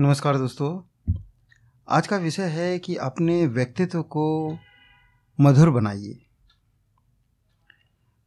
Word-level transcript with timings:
नमस्कार 0.00 0.36
दोस्तों। 0.36 1.14
आज 1.88 2.06
का 2.06 2.16
विषय 2.16 2.42
है 2.42 2.78
कि 2.78 2.96
अपने 2.96 3.46
व्यक्तित्व 3.46 4.02
को 4.02 4.58
मधुर 5.40 5.70
बनाइए। 5.70 6.18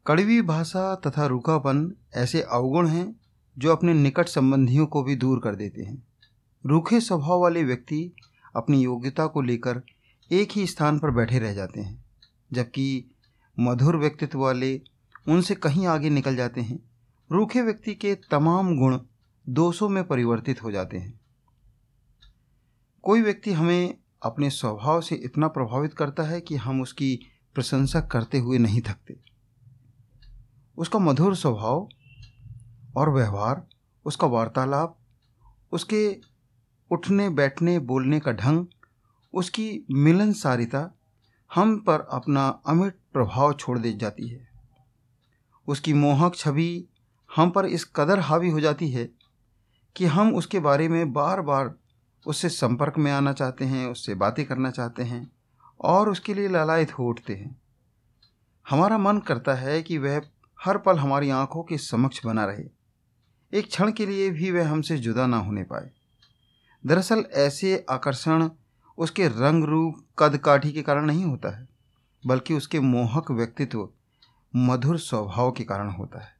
कड़वी 0.06 0.42
भाषा 0.42 0.96
तथा 0.96 1.26
रूखापन 1.26 1.96
ऐसे 2.16 2.42
अवगुण 2.42 2.88
हैं 2.88 3.16
जो 3.58 3.72
अपने 3.72 3.94
निकट 3.94 4.28
संबंधियों 4.28 4.86
को 4.86 5.04
भी 5.04 5.16
दूर 5.16 5.40
कर 5.40 5.56
देते 5.56 5.82
हैं। 5.82 6.08
रूखे 6.66 7.00
स्वभाव 7.00 7.40
वाले 7.40 7.64
व्यक्ति 7.64 8.12
अपनी 8.56 8.82
योग्यता 8.84 9.28
को 9.28 9.42
लेकर 9.42 9.82
एक 10.32 10.52
ही 10.52 10.68
स्थान 10.68 11.00
पर 11.00 11.12
बैठे 11.12 11.40
रह 11.40 11.54
जाते 11.54 11.82
हैं, 11.82 12.06
जबकि 12.54 13.16
मधुर 13.60 13.98
व्यक्तित्व 13.98 14.40
वाले 14.40 14.82
उनसे 15.28 15.56
कहीं 15.56 15.88
आगे 15.88 16.10
निकल 16.10 16.36
जाते 16.36 16.62
हैं। 16.62 16.80
रूखे 17.32 17.62
व्यक्ति 17.62 17.96
के 17.96 18.16
तमाम 18.16 18.78
गुण 18.78 19.00
दोषों 19.50 19.90
में 19.90 20.04
परिवर्तित 20.04 20.64
हो 20.64 20.72
जाते 20.72 20.98
हैं। 20.98 21.21
कोई 23.04 23.22
व्यक्ति 23.22 23.52
हमें 23.52 23.98
अपने 24.24 24.50
स्वभाव 24.50 25.02
से 25.02 25.16
इतना 25.16 25.48
प्रभावित 25.48 25.94
करता 25.94 26.24
है 26.24 26.42
कि 26.42 26.56
हम 26.56 26.82
उसकी 26.82 27.20
प्रशंसा 27.56 28.02
करते 28.02 28.38
हुए 28.38 28.58
नहीं 28.58 28.82
थकते। 28.82 29.20
उसका 30.78 31.00
मधुर 31.00 31.36
स्वभाव 31.36 31.90
और 32.96 33.10
व्यवहार, 33.10 33.68
उसका 34.06 34.28
वार्तालाप, 34.28 34.98
उसके 35.72 36.18
उठने, 36.92 37.30
बैठने, 37.30 37.80
बोलने 37.80 38.20
का 38.20 38.32
ढंग, 38.32 38.66
उसकी 39.34 39.86
मिलनसारिता 39.92 41.00
हम 41.54 41.80
पर 41.80 42.00
अपना 42.00 42.48
अमिट 42.48 42.94
प्रभाव 43.14 43.54
छोड़ 43.54 43.80
दे 43.80 43.94
जाती 43.94 44.28
है। 44.28 44.48
उसकी 45.68 45.94
मोहक 45.94 46.36
छवि 46.36 46.88
हम 47.36 47.50
पर 47.50 47.66
इस 47.66 47.92
कदर 47.96 48.20
हावी 48.20 48.50
हो 48.50 48.60
जाती 48.60 48.90
है 48.92 49.10
कि 49.96 50.06
हम 50.06 50.36
उसके 50.36 50.60
बारे 50.60 50.88
में 50.88 51.14
बार 51.14 51.42
बार 51.42 51.76
उससे 52.28 52.50
संपर्क 52.50 52.98
में 52.98 53.12
आना 53.12 53.34
चाहते 53.34 53.66
हैं, 53.66 53.88
उससे 53.88 54.16
बातें 54.16 54.46
करना 54.46 54.72
चाहते 54.72 55.04
हैं 55.04 55.32
और 55.82 56.10
उसके 56.10 56.34
लिए 56.34 56.48
लालायत 56.48 57.00
हो 57.00 57.08
उठते 57.08 57.36
हैं। 57.36 57.62
हमारा 58.70 58.98
मन 58.98 59.20
करता 59.20 59.54
है 59.54 59.82
कि 59.82 59.98
वह 59.98 60.22
हर 60.66 60.78
पल 60.78 60.98
हमारी 60.98 61.30
आँखों 61.30 61.64
के 61.64 61.78
समक्ष 61.78 62.26
बना 62.26 62.46
रहे। 62.46 62.64
एक 63.54 63.68
क्षण 63.68 63.92
के 63.92 64.06
लिए 64.06 64.30
भी 64.30 64.52
वह 64.52 64.70
हमसे 64.70 64.98
जुदा 64.98 65.28
ना 65.28 65.38
होने 65.38 65.64
पाए। 65.64 65.92
दरअसल 66.86 67.26
ऐसे 67.32 67.86
आकर्षण 67.90 68.50
उसके 68.98 69.28
रंग 69.28 69.64
रूप, 69.64 70.08
कद 70.20 70.38
काठी 70.38 70.72
के 70.72 70.82
कारण 70.82 71.06
नहीं 71.06 71.26
होता 71.26 71.58
है, 71.58 71.68
बल्कि 72.26 72.54
उसके 72.54 72.80
मोहक 72.80 73.32
व्यक्तित्व, 73.32 73.90
मधुर 74.56 74.98
स्वभाव 74.98 75.52
के 75.52 75.64
कारण 75.64 75.90
होता 75.90 76.20
है। 76.20 76.36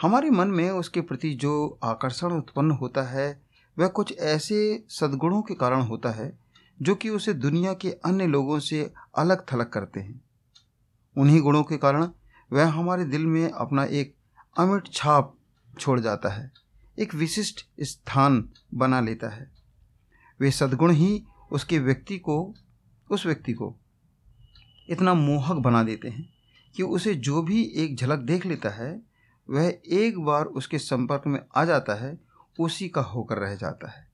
हमारे 0.00 0.30
मन 0.30 0.48
में 0.48 0.70
उसके 0.70 1.00
प्रति 1.00 1.34
जो 1.34 1.78
आकर्षण 1.82 2.28
उत्पन्न 2.28 2.70
होता 2.70 3.02
है 3.02 3.43
वह 3.78 3.88
कुछ 3.88 4.18
ऐसे 4.18 4.84
सद्गुणों 4.88 5.42
के 5.42 5.54
कारण 5.54 5.80
होता 5.80 6.10
है, 6.10 6.38
जो 6.82 6.94
कि 6.94 7.08
उसे 7.08 7.34
दुनिया 7.34 7.72
के 7.72 7.90
अन्य 7.90 8.26
लोगों 8.26 8.58
से 8.58 8.92
अलग 9.18 9.44
थलग 9.52 9.68
करते 9.68 10.00
हैं। 10.00 10.20
उन्हीं 11.16 11.40
गुणों 11.40 11.62
के 11.62 11.76
कारण 11.76 12.08
वह 12.52 12.68
हमारे 12.68 13.04
दिल 13.04 13.26
में 13.26 13.50
अपना 13.50 13.84
एक 13.84 14.14
अमिट 14.58 14.92
छाप 14.92 15.34
छोड़ 15.78 16.00
जाता 16.00 16.28
है, 16.28 16.52
एक 16.98 17.14
विशिष्ट 17.14 17.66
स्थान 17.80 18.48
बना 18.74 19.00
लेता 19.00 19.28
है। 19.28 19.50
वे 20.40 20.50
सद्गुण 20.50 20.92
ही 20.92 21.24
उसके 21.52 21.78
व्यक्ति 21.78 22.18
को, 22.18 22.54
उस 23.10 23.26
व्यक्ति 23.26 23.52
को 23.52 23.76
इतना 24.90 25.14
मोहक 25.14 25.56
बना 25.56 25.82
देते 25.82 26.08
हैं 26.08 26.28
कि 26.76 26.82
उसे 26.82 27.14
जो 27.14 27.42
भी 27.42 27.62
एक 27.76 27.96
झलक 27.96 28.18
देख 28.18 28.46
लेता 28.46 28.68
है, 28.68 29.02
वह 29.50 29.78
एक 29.86 30.18
बार 30.18 30.44
उसके 30.44 30.78
संपर्क 30.78 31.22
में 31.26 31.40
आ 31.56 31.64
जाता 31.64 31.94
है 31.94 32.23
उसी 32.58 32.88
का 32.88 33.00
होकर 33.00 33.38
रह 33.38 33.54
जाता 33.54 33.90
है। 33.90 34.06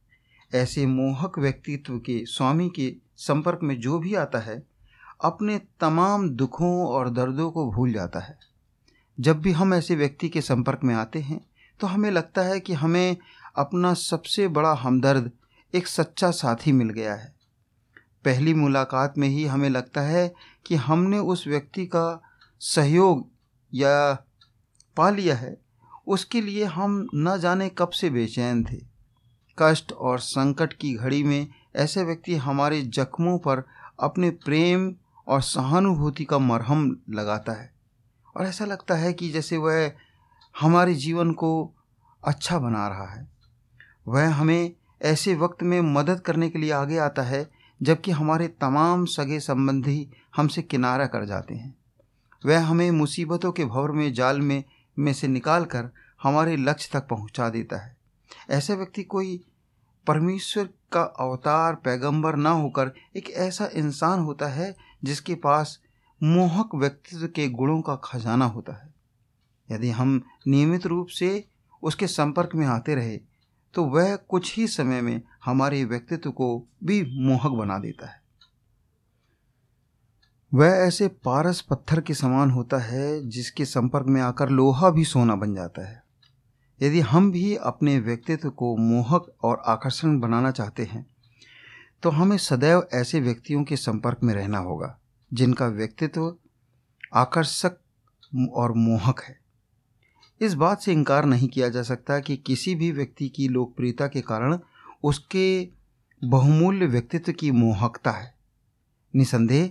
ऐसे 0.54 0.86
मोहक 0.86 1.38
व्यक्तित्व 1.38 1.98
के, 1.98 2.24
स्वामी 2.26 2.68
के 2.68 2.94
संपर्क 3.16 3.60
में 3.62 3.80
जो 3.80 3.98
भी 3.98 4.14
आता 4.14 4.38
है, 4.38 4.62
अपने 5.24 5.60
तमाम 5.80 6.28
दुखों 6.30 6.86
और 6.86 7.10
दर्दों 7.10 7.50
को 7.50 7.70
भूल 7.70 7.92
जाता 7.92 8.20
है। 8.20 8.38
जब 9.20 9.40
भी 9.40 9.52
हम 9.52 9.74
ऐसे 9.74 9.96
व्यक्ति 9.96 10.28
के 10.28 10.40
संपर्क 10.40 10.80
में 10.84 10.94
आते 10.94 11.20
हैं 11.20 11.40
तो 11.80 11.86
हमें 11.86 12.10
लगता 12.10 12.42
है 12.42 12.60
कि 12.60 12.72
हमें 12.72 13.16
अपना 13.56 13.94
सबसे 13.94 14.48
बड़ा 14.48 14.72
हमदर्द 14.72 15.30
एक 15.74 15.86
सच्चा 15.86 16.30
साथी 16.30 16.72
मिल 16.72 16.90
गया 16.90 17.14
है। 17.14 17.34
पहली 18.24 18.54
मुलाकात 18.54 19.18
में 19.18 19.28
ही 19.28 19.44
हमें 19.44 19.70
लगता 19.70 20.00
है 20.00 20.34
कि 20.66 20.74
हमने 20.74 21.18
उस 21.18 21.46
व्यक्ति 21.46 21.86
का 21.86 22.22
सहयोग 22.60 23.26
या 23.74 24.14
पा 24.96 25.10
लिया 25.10 25.36
है 25.36 25.56
उसके 26.10 26.40
लिए 26.40 26.64
हम 26.64 27.08
न 27.14 27.38
जाने 27.38 27.68
कब 27.68 27.88
से 27.88 28.10
बेचैन 28.10 28.64
थे। 28.64 28.76
कष्ट 29.58 29.92
और 29.92 30.18
संकट 30.18 30.72
की 30.72 30.94
घड़ी 30.94 31.22
में 31.24 31.48
ऐसे 31.76 32.04
व्यक्ति 32.04 32.36
हमारे 32.36 32.82
जख्मों 32.82 33.38
पर 33.38 33.64
अपने 34.00 34.30
प्रेम 34.30 34.94
और 35.28 35.42
सहानुभूति 35.42 36.24
का 36.24 36.38
मरहम 36.38 37.00
लगाता 37.10 37.52
है। 37.52 37.72
और 38.36 38.46
ऐसा 38.46 38.64
लगता 38.64 38.94
है 38.94 39.12
कि 39.12 39.30
जैसे 39.30 39.56
वह 39.56 39.92
हमारे 40.60 40.94
जीवन 40.94 41.32
को 41.32 41.74
अच्छा 42.24 42.58
बना 42.58 42.88
रहा 42.88 43.06
है। 43.06 43.28
वह 44.08 44.34
हमें 44.34 44.72
ऐसे 45.02 45.34
वक्त 45.34 45.62
में 45.62 45.80
मदद 45.80 46.20
करने 46.20 46.50
के 46.50 46.58
लिए 46.58 46.70
आगे 46.70 46.98
आता 46.98 47.22
है, 47.22 47.50
जबकि 47.82 48.10
हमारे 48.10 48.48
तमाम 48.48 49.04
सगे 49.04 49.40
संबंधी 49.40 50.10
हमसे 50.36 50.62
किनारा 50.62 51.06
कर 51.06 51.24
जाते 51.24 51.54
हैं। 51.54 51.74
वह 52.46 52.66
हमें 52.66 52.90
मुसीबतों 52.90 53.52
के 53.52 53.64
भवर 53.64 53.90
में 53.90 54.12
जाल 54.12 54.40
में 54.40 54.64
में 55.00 55.12
से 55.12 55.28
निकाल 55.28 55.64
कर 55.64 55.90
हमारे 56.22 56.56
लक्ष्य 56.56 56.90
तक 56.92 57.06
पहुँचा 57.08 57.48
देता 57.48 57.76
है। 57.76 57.96
ऐसा 58.50 58.74
व्यक्ति 58.74 59.02
कोई 59.02 59.40
परमेश्वर 60.06 60.68
का 60.92 61.02
अवतार 61.20 61.74
पैगंबर 61.74 62.36
ना 62.36 62.50
होकर 62.50 62.92
एक 63.16 63.30
ऐसा 63.30 63.68
इंसान 63.74 64.20
होता 64.20 64.48
है 64.48 64.74
जिसके 65.04 65.34
पास 65.34 65.78
मोहक 66.20 66.74
व्यक्तित्व 66.74 67.26
के 67.26 67.48
गुणों 67.48 67.80
का 67.82 67.94
खजाना 68.04 68.44
होता 68.44 68.72
है। 68.72 68.94
यदि 69.68 69.90
हम 69.90 70.20
नियमित 70.46 70.86
रूप 70.86 71.08
से 71.08 71.44
उसके 71.82 72.06
संपर्क 72.06 72.54
में 72.54 72.66
आते 72.66 72.94
रहे 72.94 73.16
तो 73.74 73.84
वह 73.84 74.14
कुछ 74.28 74.56
ही 74.56 74.66
समय 74.66 75.00
में 75.00 75.20
हमारे 75.44 75.84
व्यक्तित्व 75.84 76.30
को 76.30 76.66
भी 76.84 77.02
मोहक 77.26 77.52
बना 77.52 77.78
देता 77.78 78.06
है। 78.06 78.19
वह 80.52 80.66
ऐसे 80.66 81.08
पारस 81.24 81.60
पत्थर 81.60 82.00
के 82.00 82.14
समान 82.14 82.50
होता 82.50 82.78
है 82.78 83.28
जिसके 83.28 83.64
संपर्क 83.64 84.06
में 84.06 84.20
आकर 84.20 84.48
लोहा 84.48 84.90
भी 84.90 85.04
सोना 85.04 85.34
बन 85.34 85.54
जाता 85.54 85.86
है। 85.88 86.02
यदि 86.80 87.00
हम 87.00 87.30
भी 87.32 87.54
अपने 87.56 87.98
व्यक्तित्व 87.98 88.50
को 88.50 88.76
मोहक 88.76 89.32
और 89.42 89.62
आकर्षण 89.66 90.18
बनाना 90.20 90.50
चाहते 90.50 90.84
हैं 90.84 91.06
तो 92.02 92.10
हमें 92.10 92.36
सदैव 92.36 92.86
ऐसे 92.92 93.20
व्यक्तियों 93.20 93.64
के 93.64 93.76
संपर्क 93.76 94.18
में 94.22 94.34
रहना 94.34 94.58
होगा, 94.58 94.98
जिनका 95.32 95.66
व्यक्तित्व 95.66 96.34
आकर्षक 97.14 97.76
और 98.52 98.72
मोहक 98.72 99.20
है। 99.20 99.38
इस 100.40 100.54
बात 100.54 100.80
से 100.80 100.92
इनकार 100.92 101.24
नहीं 101.24 101.48
किया 101.48 101.68
जा 101.68 101.82
सकता 101.82 102.18
कि 102.20 102.36
किसी 102.36 102.74
भी 102.74 102.90
व्यक्ति 102.92 103.28
की 103.28 103.48
लोकप्रियता 103.48 104.06
के 104.06 104.20
कारण 104.20 104.58
उसके 105.04 105.68
बहुमूल्य 106.22 106.86
व्यक्तित्व 106.86 107.32
की 107.32 107.50
मोहकता 107.50 108.10
है। 108.10 108.32
निसंदेह 109.14 109.70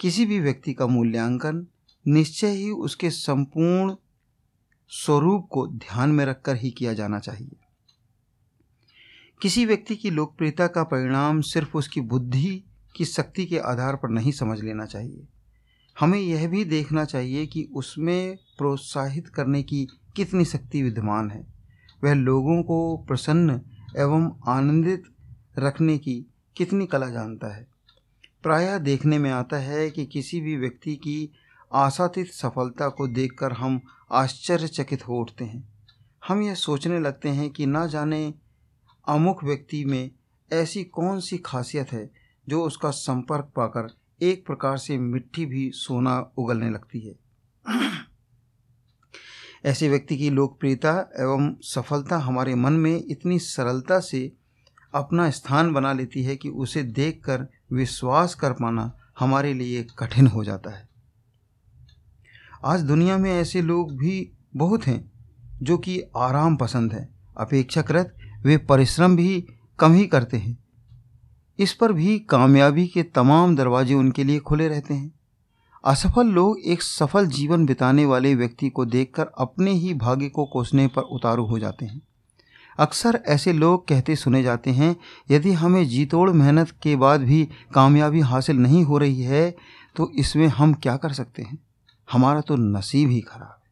किसी 0.00 0.26
भी 0.26 0.40
व्यक्ति 0.40 0.74
का 0.74 0.86
मूल्यांकन 0.86 1.66
निश्चय 2.08 2.50
ही 2.50 2.70
उसके 2.70 3.10
संपूर्ण 3.10 3.96
स्वरूप 4.88 5.48
को 5.50 5.66
ध्यान 5.66 6.10
में 6.10 6.24
रखकर 6.24 6.56
ही 6.56 6.70
किया 6.70 6.92
जाना 6.92 7.18
चाहिए। 7.18 7.56
किसी 9.42 9.66
व्यक्ति 9.66 9.96
की 9.96 10.10
लोकप्रियता 10.10 10.66
का 10.66 10.84
परिणाम 10.84 11.40
सिर्फ़ 11.40 11.76
उसकी 11.78 12.00
बुद्धि 12.00 12.64
की 12.96 13.04
शक्ति 13.04 13.46
के 13.46 13.58
आधार 13.58 13.96
पर 13.96 14.10
नहीं 14.10 14.32
समझ 14.32 14.60
लेना 14.60 14.86
चाहिए। 14.86 15.26
हमें 16.00 16.18
यह 16.18 16.48
भी 16.48 16.64
देखना 16.64 17.04
चाहिए 17.04 17.46
कि 17.46 17.68
उसमें 17.74 18.36
प्रोत्साहित 18.36 19.28
करने 19.28 19.62
की 19.62 19.86
कितनी 20.16 20.44
शक्ति 20.44 20.82
विद्यमान 20.82 21.30
है। 21.30 21.46
वह 22.04 22.14
लोगों 22.14 22.62
को 22.62 22.96
प्रसन्न 22.96 23.60
एवं 23.96 24.40
आनंदित 24.48 25.02
रखने 25.58 25.98
की 25.98 26.26
कितनी 26.56 26.86
कला 26.86 27.08
जानता 27.08 27.56
है। 27.56 27.75
प्रायः 28.46 28.78
देखने 28.78 29.18
में 29.18 29.30
आता 29.30 29.56
है 29.56 29.90
कि 29.90 30.06
किसी 30.06 30.40
भी 30.40 30.56
व्यक्ति 30.56 30.96
की 30.96 31.32
आशातीत 31.72 32.26
सफलता 32.26 32.88
को 32.88 33.08
देखकर 33.08 33.52
हम 33.52 33.80
आश्चर्यचकित 34.12 35.08
हो 35.08 35.20
उठते 35.20 35.44
हैं। 35.44 35.74
हम 36.28 36.42
यह 36.42 36.54
सोचने 36.54 37.00
लगते 37.00 37.28
हैं 37.28 37.50
कि 37.50 37.66
ना 37.66 37.86
जाने 37.86 38.34
अमुक 39.08 39.44
व्यक्ति 39.44 39.84
में 39.84 40.10
ऐसी 40.52 40.84
कौन 40.84 41.20
सी 41.20 41.38
खासियत 41.38 41.92
है 41.92 42.10
जो 42.48 42.62
उसका 42.62 42.90
संपर्क 42.90 43.44
पाकर 43.44 43.94
एक 44.22 44.46
प्रकार 44.46 44.78
से 44.78 44.98
मिट्टी 44.98 45.46
भी 45.46 45.70
सोना 45.74 46.32
उगलने 46.38 46.70
लगती 46.70 47.00
है। 47.00 47.14
ऐसे 49.64 49.88
व्यक्ति 49.88 50.16
की 50.16 50.30
लोकप्रियता 50.30 51.10
एवं 51.20 51.56
सफलता 51.62 52.18
हमारे 52.18 52.54
मन 52.54 52.72
में 52.72 53.04
इतनी 53.08 53.38
सरलता 53.38 54.00
से 54.00 54.32
अपना 54.94 55.30
स्थान 55.30 55.72
बना 55.72 55.92
लेती 55.92 56.22
है 56.22 56.36
कि 56.36 56.48
उसे 56.48 56.82
देखकर 56.82 57.46
विश्वास 57.72 58.34
कर 58.34 58.52
पाना 58.52 58.92
हमारे 59.18 59.54
लिए 59.54 59.86
कठिन 59.98 60.26
हो 60.26 60.44
जाता 60.44 60.70
है। 60.70 60.88
आज 62.64 62.80
दुनिया 62.80 63.18
में 63.18 63.32
ऐसे 63.32 63.62
लोग 63.62 63.92
भी 63.92 64.32
बहुत 64.56 64.86
हैं 64.86 65.12
जो 65.62 65.78
कि 65.78 66.02
आराम 66.16 66.56
पसंद 66.56 66.92
है, 66.92 67.08
अपेक्षाकृत 67.36 68.14
वे 68.42 68.56
परिश्रम 68.56 69.16
भी 69.16 69.46
कम 69.78 69.92
ही 69.92 70.06
करते 70.06 70.36
हैं। 70.36 70.58
इस 71.58 71.72
पर 71.72 71.92
भी 71.92 72.18
कामयाबी 72.18 72.86
के 72.86 73.02
तमाम 73.02 73.56
दरवाजे 73.56 73.94
उनके 73.94 74.24
लिए 74.24 74.38
खुले 74.38 74.68
रहते 74.68 74.94
हैं। 74.94 75.14
असफल 75.84 76.26
लोग 76.26 76.60
एक 76.60 76.82
सफल 76.82 77.26
जीवन 77.26 77.66
बिताने 77.66 78.04
वाले 78.06 78.34
व्यक्ति 78.34 78.70
को 78.70 78.84
देखकर 78.84 79.26
अपने 79.38 79.70
ही 79.70 79.94
भाग्य 79.94 80.28
को 80.28 80.46
कोसने 80.46 80.86
पर 80.86 81.02
उतारू 81.02 81.46
हो 81.46 81.58
जाते 81.58 81.86
हैं। 81.86 82.02
अक्सर 82.78 83.20
ऐसे 83.26 83.52
लोग 83.52 83.86
कहते 83.88 84.16
सुने 84.16 84.42
जाते 84.42 84.70
हैं, 84.70 84.94
यदि 85.30 85.52
हमें 85.54 85.86
जीतोड़ 85.88 86.30
मेहनत 86.32 86.70
के 86.82 86.96
बाद 86.96 87.20
भी 87.20 87.42
कामयाबी 87.74 88.20
हासिल 88.22 88.56
नहीं 88.56 88.84
हो 88.84 88.98
रही 88.98 89.22
है 89.22 89.50
तो 89.96 90.10
इसमें 90.18 90.46
हम 90.48 90.72
क्या 90.74 90.96
कर 90.96 91.12
सकते 91.12 91.42
हैं? 91.42 91.58
हमारा 92.08 92.40
तो 92.40 92.56
नसीब 92.56 93.10
ही 93.10 93.20
खराब 93.20 93.48
है। 93.50 93.64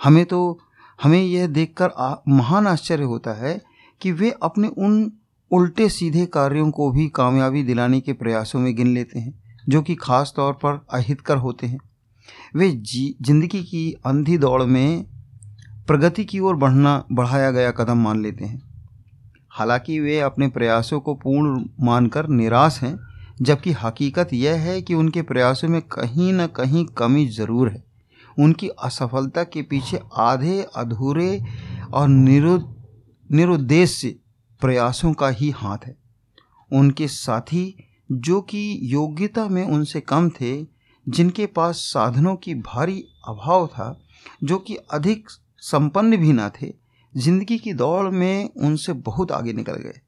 हमें 0.00 0.24
तो 0.26 0.58
हमें 0.98 1.22
यह 1.22 1.46
देखकर 1.46 2.22
महान 2.28 2.66
आश्चर्य 2.66 3.04
होता 3.04 3.32
है 3.38 3.60
कि 4.00 4.12
वे 4.12 4.30
अपने 4.42 4.68
उन 4.68 5.10
उल्टे 5.50 5.88
सीधे 5.88 6.24
कार्यों 6.26 6.70
को 6.70 6.90
भी 6.90 7.08
कामयाबी 7.08 7.62
दिलाने 7.62 8.00
के 8.00 8.12
प्रयासों 8.12 8.60
में 8.60 8.74
गिन 8.76 8.94
लेते 8.94 9.18
हैं, 9.18 9.32
जो 9.68 9.82
कि 9.82 9.94
खास 9.94 10.32
तौर 10.36 10.52
पर 10.54 10.80
अहितकर 10.92 11.36
होते 11.36 11.66
हैं। 11.66 11.78
वे 12.56 12.70
जी, 12.70 13.16
ज़िंदगी 13.22 13.62
की 13.62 13.92
अंधी 14.06 14.38
दौड़ 14.38 14.62
में 14.62 15.04
प्रगति 15.88 16.24
की 16.24 16.38
ओर 16.38 16.56
बढ़ना, 16.56 17.04
बढ़ाया 17.12 17.50
गया 17.50 17.70
कदम 17.70 17.98
मान 17.98 18.22
लेते 18.22 18.44
हैं। 18.44 18.62
हालाँकि 19.50 20.00
वे 20.00 20.20
अपने 20.20 20.48
प्रयासों 20.48 21.00
को 21.00 21.14
पूर्ण 21.14 21.64
मानकर 21.80 22.28
निराश 22.28 22.82
हैं, 22.82 22.98
जबकि 23.42 23.72
हकीकत 23.72 24.28
यह 24.32 24.54
है 24.54 24.82
कि 24.82 24.94
उनके 24.94 25.22
प्रयासों 25.22 25.68
में 25.68 25.82
कहीं 25.82 26.32
ना 26.32 26.46
कहीं 26.46 26.86
कमी 26.86 27.26
ज़रूर 27.26 27.68
है। 27.68 27.84
उनकी 28.38 28.68
असफलता 28.68 29.44
के 29.44 29.62
पीछे 29.62 30.00
आधे, 30.16 30.66
अधूरे 30.76 31.42
और 31.94 32.08
निरु, 32.08 32.58
निरुद्देश्य 33.32 34.16
प्रयासों 34.60 35.12
का 35.12 35.28
ही 35.28 35.50
हाथ 35.50 35.78
है। 35.86 35.96
उनके 36.72 37.08
साथी, 37.08 37.84
जो 38.12 38.40
कि 38.40 38.78
योग्यता 38.82 39.48
में 39.48 39.64
उनसे 39.64 40.00
कम 40.00 40.30
थे, 40.30 40.66
जिनके 41.08 41.46
पास 41.46 41.76
साधनों 41.76 42.36
की 42.36 42.54
भारी 42.54 43.04
अभाव 43.28 43.66
था, 43.66 44.00
जो 44.44 44.58
कि 44.58 44.74
अधिक 44.74 45.28
संपन्न 45.62 46.16
भी 46.16 46.32
ना 46.32 46.48
थे, 46.50 46.72
ज़िंदगी 47.14 47.58
की 47.58 47.72
दौड़ 47.72 48.08
में 48.08 48.50
उनसे 48.56 48.92
बहुत 48.92 49.32
आगे 49.32 49.52
निकल 49.52 49.76
गए। 49.76 50.00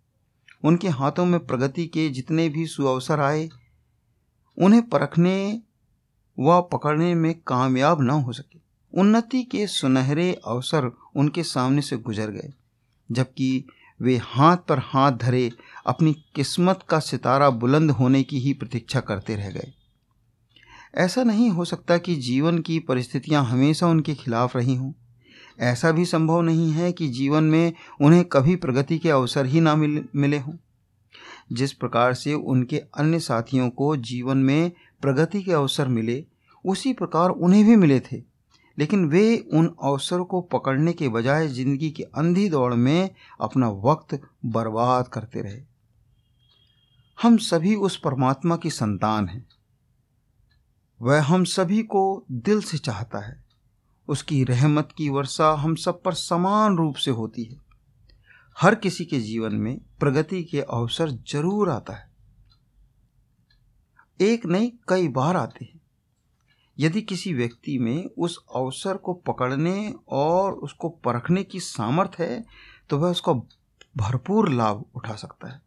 उनके 0.65 0.89
हाथों 0.89 1.25
में 1.25 1.39
प्रगति 1.47 1.87
के 1.87 2.09
जितने 2.09 2.49
भी 2.49 2.67
सुअवसर 2.67 3.21
आए, 3.21 3.49
उन्हें 4.59 4.83
परखने 4.83 5.63
व 6.39 6.61
पकड़ने 6.73 7.15
में 7.15 7.35
कामयाब 7.47 8.03
न 8.03 8.11
हो 8.11 8.33
सके। 8.33 8.59
उन्नति 8.93 9.43
के 9.43 9.67
सुनहरे 9.67 10.33
अवसर 10.47 10.91
उनके 11.17 11.43
सामने 11.43 11.83
से 11.83 11.97
गुजर 11.97 12.31
गए, 12.31 12.53
जबकि 13.11 13.65
वे 14.01 14.17
हाथ 14.17 14.57
पर 14.57 14.79
हाथ 14.79 15.13
धरे 15.13 15.51
अपनी 15.87 16.13
किस्मत 16.35 16.85
का 16.89 16.99
सितारा 16.99 17.51
बुलंद 17.51 17.91
होने 17.91 18.23
की 18.23 18.39
ही 18.39 18.53
प्रतीक्षा 18.53 19.01
करते 19.01 19.37
रह 19.37 19.51
गए। 19.51 19.73
ऐसा 20.95 21.23
नहीं 21.23 21.51
हो 21.51 21.65
सकता 21.65 21.99
कि 21.99 22.15
जीवन 22.17 22.59
की 22.59 22.79
परिस्थितियाँ 22.79 23.45
हमेशा 23.45 23.87
उनके 23.87 24.15
खिलाफ 24.15 24.57
रही 24.57 24.75
हों। 24.75 24.93
ऐसा 25.61 25.93
भी 25.93 26.05
संभव 26.05 26.41
नहीं 26.41 26.73
है 26.73 26.93
कि 26.93 27.09
जीवन 27.09 27.45
में 27.45 27.73
उन्हें 28.01 28.25
कभी 28.25 28.57
प्रगति 28.57 28.99
के 28.99 29.11
अवसर 29.11 29.47
ही 29.47 29.61
ना 29.61 29.77
मिल, 29.77 30.05
मिले 30.17 30.39
हों। 30.39 30.53
जिस 31.53 31.73
प्रकार 31.73 32.15
से 32.15 32.35
उनके 32.35 32.79
अन्य 32.79 33.21
साथियों 33.21 33.71
को 33.71 33.97
जीवन 33.97 34.39
में 34.39 34.73
प्रगति 35.03 35.43
के 35.43 35.53
अवसर 35.53 35.89
मिले, 35.89 36.25
उसी 36.65 36.93
प्रकार 36.93 37.31
उन्हें 37.31 37.65
भी 37.65 37.77
मिले 37.77 38.01
थे। 38.01 38.23
लेकिन 38.79 39.09
वे 39.09 39.49
उन 39.53 39.75
अवसरों 39.83 40.25
को 40.25 40.41
पकड़ने 40.41 40.93
के 40.93 41.09
बजाय 41.09 41.49
ज़िंदगी 41.49 41.91
की 41.91 42.03
अंधी 42.03 42.49
दौड़ 42.49 42.75
में 42.75 43.11
अपना 43.41 43.69
वक्त 43.71 44.21
बर्बाद 44.47 45.09
करते 45.09 45.41
रहे। 45.41 45.63
हम 47.23 47.37
सभी 47.37 47.75
उस 47.75 47.97
परमात्मा 47.97 48.57
की 48.57 48.71
संतान 48.71 49.29
हैं। 49.29 49.47
वह 51.03 51.23
हम 51.23 51.45
सभी 51.45 51.83
को 51.83 52.25
दिल 52.33 52.63
से 52.63 52.79
चाहता 52.79 53.19
है। 53.19 53.48
उसकी 54.09 54.43
रहमत 54.45 54.89
की 54.99 55.09
वर्षा 55.09 55.51
हम 55.53 55.75
सब 55.77 56.03
पर 56.03 56.15
समान 56.15 56.77
रूप 56.77 56.97
से 56.97 57.11
होती 57.11 57.45
है। 57.45 57.57
हर 58.57 58.75
किसी 58.75 59.05
के 59.05 59.21
जीवन 59.21 59.55
में 59.55 59.79
प्रगति 60.01 60.43
के 60.43 60.61
अवसर 60.61 61.11
ज़रूर 61.29 61.71
आता 61.71 61.95
है। 61.95 62.07
एक 64.21 64.47
नहीं, 64.47 64.71
कई 64.89 65.09
बार 65.09 65.37
आते 65.37 65.65
हैं। 65.65 65.81
यदि 66.79 67.03
किसी 67.03 67.33
व्यक्ति 67.35 67.79
में 67.79 68.05
उस 68.19 68.39
अवसर 68.57 68.97
को 68.97 69.13
पकड़ने 69.27 69.95
और 70.09 70.53
उसको 70.55 70.89
परखने 71.05 71.43
की 71.45 71.61
सामर्थ्य 71.61 72.25
है 72.25 72.45
तो 72.91 72.99
वह 72.99 73.11
उसका 73.11 73.33
भरपूर 73.97 74.49
लाभ 74.49 74.85
उठा 74.95 75.15
सकता 75.15 75.49
है। 75.49 75.61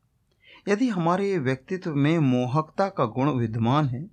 यदि 0.67 0.88
हमारे 0.89 1.38
व्यक्तित्व 1.39 1.95
में 1.95 2.17
मोहकता 2.19 2.88
का 2.89 3.05
गुण 3.07 3.29
विद्यमान 3.31 3.88
है 3.88 4.05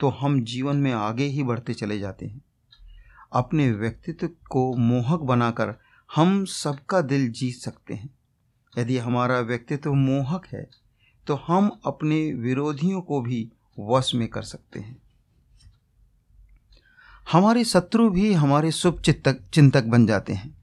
तो 0.00 0.08
हम 0.10 0.40
जीवन 0.44 0.76
में 0.76 0.92
आगे 0.92 1.24
ही 1.24 1.42
बढ़ते 1.42 1.74
चले 1.74 1.98
जाते 1.98 2.26
हैं। 2.26 2.40
अपने 3.32 3.70
व्यक्तित्व 3.72 4.28
को 4.50 4.76
मोहक 4.76 5.20
बनाकर 5.20 5.74
हम 6.10 6.44
सबका 6.44 7.00
दिल 7.00 7.30
जीत 7.30 7.56
सकते 7.56 7.94
हैं। 7.94 8.10
यदि 8.78 8.98
हमारा 8.98 9.40
व्यक्तित्व 9.40 9.92
मोहक 9.92 10.46
है 10.46 10.68
तो 11.26 11.34
हम 11.36 11.70
अपने 11.86 12.32
विरोधियों 12.32 13.00
को 13.00 13.20
भी 13.20 13.52
वश 13.80 14.14
में 14.14 14.28
कर 14.28 14.42
सकते 14.42 14.80
हैं। 14.80 14.96
हमारे 17.32 17.64
शत्रु 17.64 18.10
भी 18.10 18.32
हमारे 18.32 18.70
शुभ 18.70 19.00
चिंतक 19.00 19.40
चिंतक 19.54 19.84
बन 19.84 20.06
जाते 20.06 20.32
हैं। 20.32 20.56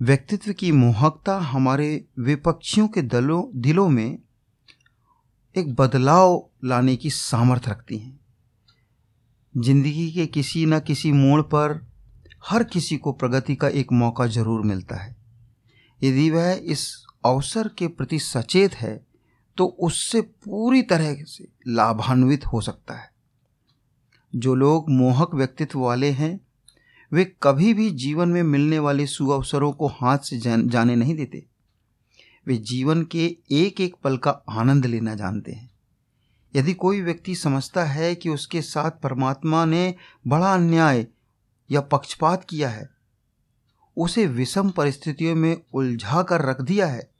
व्यक्तित्व 0.00 0.52
की 0.52 0.72
मोहकता 0.72 1.38
हमारे 1.38 2.04
विपक्षियों 2.18 2.88
के 2.88 3.02
दलों, 3.02 3.44
दिलों 3.54 3.88
में 3.88 4.18
एक 5.56 5.74
बदलाव 5.74 6.48
लाने 6.64 6.96
की 6.96 7.10
सामर्थ्य 7.10 7.70
रखती 7.70 7.98
हैं। 7.98 8.25
ज़िंदगी 9.56 10.10
के 10.12 10.26
किसी 10.26 10.64
न 10.66 10.78
किसी 10.80 11.10
मोड़ 11.12 11.40
पर 11.44 11.80
हर 12.44 12.64
किसी 12.64 12.96
को 12.96 13.12
प्रगति 13.12 13.54
का 13.54 13.68
एक 13.70 13.92
मौका 13.92 14.26
ज़रूर 14.26 14.62
मिलता 14.62 14.96
है। 14.96 15.14
यदि 16.00 16.28
वह 16.30 16.52
इस 16.64 16.86
अवसर 17.24 17.68
के 17.68 17.86
प्रति 17.88 18.18
सचेत 18.18 18.74
है 18.74 18.94
तो 19.56 19.66
उससे 19.66 20.20
पूरी 20.20 20.82
तरह 20.82 21.22
से 21.24 21.46
लाभान्वित 21.68 22.46
हो 22.46 22.60
सकता 22.60 22.94
है। 22.94 23.10
जो 24.32 24.54
लोग 24.54 24.90
मोहक 24.90 25.34
व्यक्तित्व 25.34 25.80
वाले 25.80 26.10
हैं, 26.10 26.38
वे 27.12 27.24
कभी 27.42 27.72
भी 27.74 27.90
जीवन 27.92 28.28
में 28.28 28.42
मिलने 28.42 28.78
वाले 28.78 29.06
सुअवसरों 29.06 29.72
को 29.72 29.86
हाथ 29.94 30.18
से 30.18 30.38
जाने 30.38 30.96
नहीं 30.96 31.14
देते। 31.14 31.44
वे 32.46 32.56
जीवन 32.64 33.02
के 33.04 33.24
एक 33.54 33.80
एक 33.80 33.94
पल 34.04 34.16
का 34.16 34.30
आनंद 34.50 34.86
लेना 34.86 35.14
जानते 35.14 35.52
हैं। 35.52 35.70
यदि 36.56 36.72
कोई 36.74 37.00
व्यक्ति 37.00 37.34
समझता 37.34 37.84
है 37.84 38.14
कि 38.14 38.28
उसके 38.28 38.62
साथ 38.62 38.90
परमात्मा 39.02 39.64
ने 39.64 39.94
बड़ा 40.26 40.52
अन्याय 40.54 41.06
या 41.70 41.80
पक्षपात 41.80 42.44
किया 42.44 42.68
है, 42.68 42.88
उसे 43.96 44.26
विषम 44.26 44.70
परिस्थितियों 44.70 45.34
में 45.34 45.56
उलझा 45.74 46.22
कर 46.22 46.42
रख 46.42 46.60
दिया 46.60 46.86
है, 46.86 47.10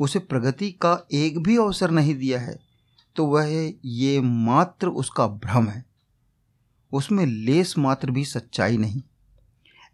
उसे 0.00 0.18
प्रगति 0.18 0.70
का 0.72 0.98
एक 1.12 1.38
भी 1.38 1.56
अवसर 1.56 1.90
नहीं 1.90 2.14
दिया 2.14 2.40
है 2.40 2.58
तो 3.16 3.26
वह 3.26 3.72
ये 3.84 4.20
मात्र 4.20 4.88
उसका 4.88 5.26
भ्रम 5.26 5.68
है। 5.68 5.84
उसमें 6.92 7.24
लेस 7.26 7.74
मात्र 7.78 8.10
भी 8.10 8.24
सच्चाई 8.24 8.76
नहीं। 8.76 9.02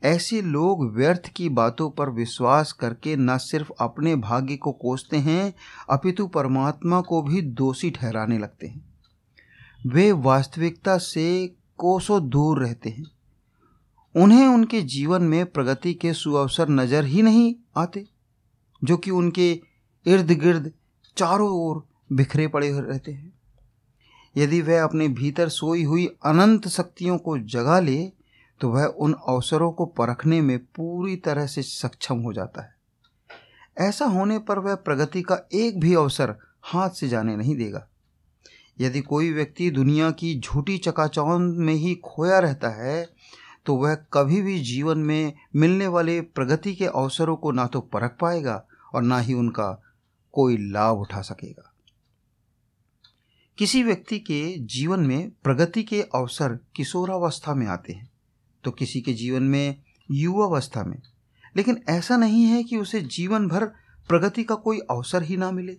ऐसे 0.05 0.43
लोग 0.43 0.97
व्यर्थ 0.97 1.27
की 1.27 1.49
बातों 1.49 1.91
पर 1.91 2.11
विश्वास 2.11 2.73
करके 2.73 3.17
न 3.17 3.39
सिर्फ़ 3.39 3.73
अपने 3.81 4.17
भाग्य 4.17 4.57
को 4.57 4.73
कोसते 4.73 5.17
हैं, 5.17 5.55
अपितु 5.91 6.27
परमात्मा 6.27 7.01
को 7.01 7.23
भी 7.23 7.43
दोषी 7.43 7.91
ठहराने 7.91 8.39
लगते 8.39 8.67
हैं। 8.67 8.95
वे 9.87 10.13
वास्तविकता 10.13 10.99
से 10.99 11.57
कोसों 11.79 12.29
दूर 12.29 12.63
रहते 12.63 12.91
हैं। 12.91 13.05
उन्हें 14.17 14.47
उनके 14.47 14.83
जीवन 14.83 15.23
में 15.23 15.47
प्रगति 15.47 15.95
के 15.95 16.13
सुअवसर 16.13 16.69
नज़र 16.69 17.05
ही 17.05 17.23
नहीं 17.23 17.55
आते, 17.77 18.07
जो 18.85 18.97
कि 18.97 19.11
उनके 19.11 19.61
इर्द 20.07 20.31
गिर्द 20.31 20.73
चारों 21.17 21.51
ओर 21.51 21.87
बिखरे 22.13 22.49
पड़े 22.49 22.81
रहते 22.81 23.13
हैं। 23.13 23.33
यदि 24.37 24.63
वह 24.63 24.85
अपने 24.85 25.09
भीतर 25.09 25.49
सोई 25.49 25.85
हुई 25.85 26.07
अनंत 26.07 26.69
शक्तियों 26.69 27.19
को 27.19 27.39
जगा 27.39 27.81
ले 27.81 28.22
तो 28.63 28.69
वह 28.69 28.85
उन 28.85 29.15
अवसरों 29.29 29.71
को 29.73 29.85
परखने 29.87 30.41
में 30.41 30.59
पूरी 30.59 31.17
तरह 31.17 31.47
से 31.47 31.63
सक्षम 31.63 32.19
हो 32.19 32.33
जाता 32.33 32.63
है। 32.63 32.75
ऐसा 33.79 34.05
होने 34.05 34.39
पर 34.39 34.59
वह 34.59 34.75
प्रगति 34.75 35.23
का 35.23 35.39
एक 35.53 35.81
भी 35.81 35.95
अवसर 35.95 36.35
हाथ 36.63 36.91
से 36.91 37.09
जाने 37.09 37.37
नहीं 37.37 37.57
देगा। 37.57 37.87
यदि 38.81 39.01
कोई 39.01 39.33
व्यक्ति 39.33 39.71
दुनिया 39.71 40.11
की 40.11 40.39
झूठी 40.41 40.79
चकाचौंध 40.79 41.57
में 41.57 41.75
ही 41.75 41.95
खोया 41.95 42.39
रहता 42.39 42.69
है 42.69 43.09
तो 43.67 43.77
वह 43.77 43.95
कभी 43.95 44.41
भी 44.43 44.59
जीवन 44.59 44.99
में 44.99 45.33
मिलने 45.57 45.87
वाले 45.87 46.21
प्रगति 46.21 46.75
के 46.75 46.87
अवसरों 46.87 47.37
को 47.37 47.53
ना 47.53 47.67
तो 47.67 47.81
परख 47.81 48.17
पाएगा 48.21 48.65
और 48.95 49.03
ना 49.03 49.19
ही 49.19 49.35
उनका 49.35 49.71
कोई 50.35 50.57
लाभ 50.61 50.99
उठा 50.99 51.21
सकेगा। 51.23 51.73
किसी 53.59 53.83
व्यक्ति 53.83 54.19
के 54.19 54.57
जीवन 54.59 55.01
में 55.01 55.31
प्रगति 55.45 55.83
के 55.83 56.03
अवसर 56.03 56.59
किशोरावस्था 56.77 57.55
में 57.55 57.67
आते 57.67 57.93
हैं। 57.93 58.12
तो 58.65 58.71
किसी 58.71 59.01
के 59.01 59.13
जीवन 59.13 59.43
में, 59.43 59.77
युवावस्था 60.11 60.85
में। 60.85 61.03
लेकिन 61.57 61.81
ऐसा 61.89 62.17
नहीं 62.17 62.45
है 62.45 62.63
कि 62.63 62.77
उसे 62.77 63.01
जीवन 63.01 63.49
भर 63.49 63.65
प्रगति 64.09 64.45
का 64.45 64.55
कोई 64.55 64.79
अवसर 64.79 65.23
ही 65.23 65.37
ना 65.37 65.51
मिले। 65.51 65.77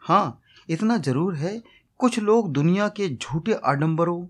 हाँ 0.00 0.40
इतना 0.68 0.96
ज़रूर 0.96 1.34
है, 1.34 1.62
कुछ 1.98 2.18
लोग 2.18 2.52
दुनिया 2.52 2.88
के 2.88 3.08
झूठे 3.08 3.52
आडंबरों 3.52 4.26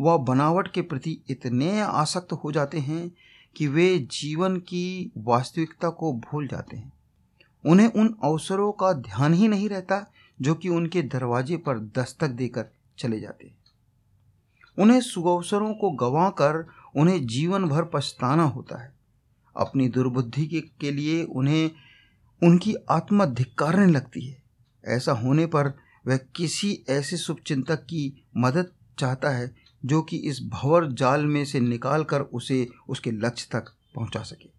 व 0.00 0.18
बनावट 0.18 0.72
के 0.72 0.82
प्रति 0.82 1.20
इतने 1.30 1.80
आसक्त 1.80 2.32
हो 2.32 2.52
जाते 2.52 2.78
हैं 2.78 3.12
कि 3.56 3.66
वे 3.66 3.98
जीवन 3.98 4.56
की 4.56 5.12
वास्तविकता 5.18 5.90
को 5.90 6.12
भूल 6.12 6.46
जाते 6.46 6.76
हैं। 6.76 6.92
उन्हें 7.66 7.92
उन 7.92 8.16
अवसरों 8.24 8.72
का 8.72 8.92
ध्यान 8.92 9.34
ही 9.34 9.48
नहीं 9.48 9.68
रहता 9.68 10.10
जो 10.40 10.54
कि 10.54 10.68
उनके 10.68 11.02
दरवाजे 11.02 11.56
पर 11.56 11.78
दस्तक 11.78 12.28
देकर 12.28 12.66
चले 12.98 13.20
जाते 13.20 13.46
हैं। 13.46 13.58
उन्हें 14.78 15.00
सुअवसरों 15.00 15.74
को 15.74 15.90
गंवा 15.90 16.30
कर 16.30 16.66
उन्हें 16.96 17.26
जीवन 17.26 17.64
भर 17.64 17.82
पछताना 17.84 18.42
होता 18.42 18.82
है। 18.82 18.92
अपनी 19.56 19.88
दुर्बुद्धि 19.88 20.46
के, 20.46 20.60
के 20.60 20.90
लिए 20.90 21.24
उन्हें 21.24 21.70
उनकी 22.42 22.74
आत्मा 22.90 23.26
धिक्कारने 23.26 23.92
लगती 23.92 24.26
है। 24.26 24.42
ऐसा 24.84 25.12
होने 25.12 25.46
पर 25.46 25.72
वह 26.06 26.16
किसी 26.16 26.84
ऐसे 26.88 27.16
शुभचिंतक 27.16 27.76
की 27.76 28.24
मदद 28.36 28.70
चाहता 28.98 29.30
है 29.30 29.54
जो 29.84 30.02
कि 30.02 30.16
इस 30.16 30.40
भवर 30.44 30.92
जाल 30.92 31.26
में 31.26 31.44
से 31.44 31.60
निकाल 31.60 32.04
कर 32.04 32.20
उसे 32.20 32.68
उसके 32.88 33.10
लक्ष्य 33.10 33.48
तक 33.52 33.72
पहुँचा 33.94 34.22
सके। 34.22 34.50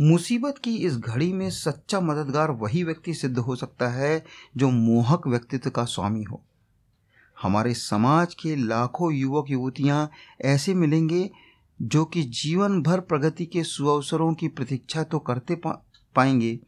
मुसीबत 0.00 0.58
की 0.58 0.76
इस 0.76 0.96
घड़ी 0.96 1.32
में 1.32 1.50
सच्चा 1.50 2.00
मददगार 2.00 2.50
वही 2.50 2.84
व्यक्ति 2.84 3.14
सिद्ध 3.14 3.38
हो 3.38 3.56
सकता 3.56 3.88
है 3.88 4.24
जो 4.56 4.70
मोहक 4.70 5.26
व्यक्तित्व 5.26 5.70
का 5.70 5.84
स्वामी 5.84 6.22
हो। 6.22 6.44
हमारे 7.42 7.74
समाज 7.74 8.34
के 8.34 8.56
लाखों 8.56 9.12
युवक 9.12 9.46
युवतियाँ 9.50 10.10
ऐसे 10.40 10.74
मिलेंगे 10.74 11.30
जो 11.82 12.04
कि 12.04 12.22
जीवन 12.22 12.82
भर 12.82 13.00
प्रगति 13.00 13.46
के 13.46 13.64
सुअवसरों 13.64 14.34
की 14.34 14.48
प्रतीक्षा 14.48 15.02
तो 15.02 15.18
करते 15.18 15.54
पा, 15.54 15.86
पाएँगे 16.16 16.58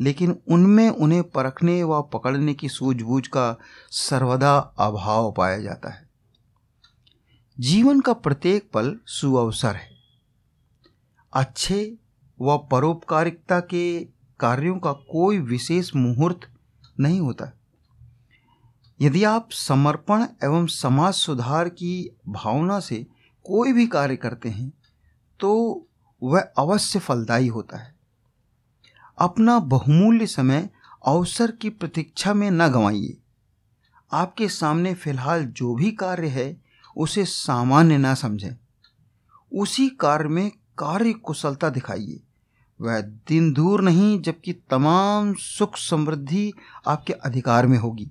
लेकिन 0.00 0.38
उनमें 0.48 0.88
उन्हें 0.90 1.22
परखने 1.22 1.82
व 1.82 2.02
पकड़ने 2.02 2.54
की 2.54 2.68
सूझबूझ 2.68 3.26
का 3.26 3.58
सर्वदा 3.90 4.58
अभाव 4.58 5.32
पाया 5.32 5.58
जाता 5.58 5.92
है। 5.92 6.08
जीवन 7.60 8.00
का 8.00 8.12
प्रत्येक 8.12 8.70
पल 8.74 8.98
सुअवसर 9.06 9.74
है। 9.74 9.90
अच्छे 11.32 11.96
व 12.40 12.58
परोपकारिकता 12.58 13.60
के 13.60 14.04
कार्यों 14.40 14.78
का 14.78 14.92
कोई 14.92 15.38
विशेष 15.38 15.94
मुहूर्त 15.96 16.40
नहीं 17.00 17.20
होता। 17.20 17.58
यदि 19.00 19.24
आप 19.24 19.48
समर्पण 19.50 20.26
एवं 20.44 20.66
समाज 20.66 21.14
सुधार 21.14 21.68
की 21.68 22.10
भावना 22.28 22.80
से 22.80 23.06
कोई 23.44 23.72
भी 23.72 23.86
कार्य 23.86 24.16
करते 24.16 24.48
हैं 24.48 24.72
तो 25.40 25.52
वह 26.22 26.40
अवश्य 26.58 26.98
फलदायी 26.98 27.46
होता 27.46 27.78
है। 27.78 27.94
अपना 29.18 29.58
बहुमूल्य 29.58 30.26
समय 30.26 30.68
अवसर 31.06 31.50
की 31.50 31.70
प्रतीक्षा 31.70 32.34
में 32.34 32.50
न 32.50 32.68
गंवाइए। 32.68 33.16
आपके 34.12 34.48
सामने 34.48 34.94
फ़िलहाल 34.94 35.44
जो 35.46 35.74
भी 35.74 35.90
कार्य 35.92 36.28
है, 36.28 36.60
उसे 36.96 37.24
सामान्य 37.24 37.98
ना 37.98 38.14
समझें। 38.14 38.56
उसी 39.52 39.88
कार्य 39.88 40.28
में 40.28 40.50
कार्य 40.78 41.12
कुशलता 41.12 41.70
दिखाइए। 41.70 42.20
वह 42.80 43.00
दिन 43.00 43.52
दूर 43.52 43.82
नहीं, 43.82 44.20
जबकि 44.22 44.52
तमाम 44.52 45.34
सुख 45.34 45.76
समृद्धि 45.76 46.52
आपके 46.86 47.12
अधिकार 47.12 47.66
में 47.66 47.78
होगी। 47.78 48.10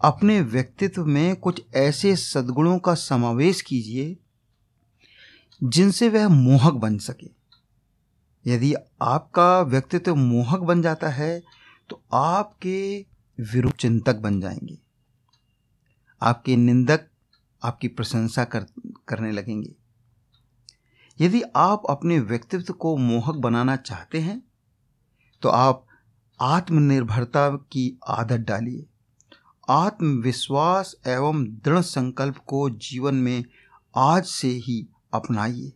अपने 0.00 0.40
व्यक्तित्व 0.40 1.04
में 1.04 1.36
कुछ 1.36 1.62
ऐसे 1.74 2.16
सद्गुणों 2.16 2.78
का 2.78 2.94
समावेश 2.94 3.60
कीजिए, 3.62 4.16
जिनसे 5.64 6.08
वह 6.08 6.28
मोहक 6.28 6.74
बन 6.74 6.98
सके। 6.98 7.30
यदि 8.46 8.74
आपका 9.02 9.60
व्यक्तित्व 9.60 10.14
मोहक 10.14 10.60
बन 10.60 10.82
जाता 10.82 11.08
है 11.08 11.42
तो 11.90 12.02
आपके 12.12 13.06
विरुद्ध 13.38 13.76
चिंतक 13.76 14.16
बन 14.16 14.40
जाएँगे। 14.40 14.78
आपके 16.22 16.56
निंदक 16.56 17.06
आपकी 17.62 17.88
प्रशंसा 17.88 18.44
कर, 18.44 18.66
करने 19.08 19.32
लगेंगे। 19.32 19.74
यदि 21.20 21.42
आप 21.56 21.82
अपने 21.90 22.18
व्यक्तित्व 22.18 22.72
को 22.72 22.96
मोहक 22.96 23.34
बनाना 23.34 23.76
चाहते 23.76 24.20
हैं 24.20 24.42
तो 25.42 25.48
आप 25.48 25.86
आत्मनिर्भरता 26.40 27.50
की 27.50 27.98
आदत 28.08 28.38
डालिए। 28.38 28.86
आत्मविश्वास 29.70 30.94
एवं 31.06 31.44
दृढ़ 31.64 31.80
संकल्प 31.80 32.36
को 32.46 32.68
जीवन 32.70 33.14
में 33.14 33.44
आज 33.94 34.24
से 34.24 34.48
ही 34.48 34.86
अपनाइए। 35.14 35.72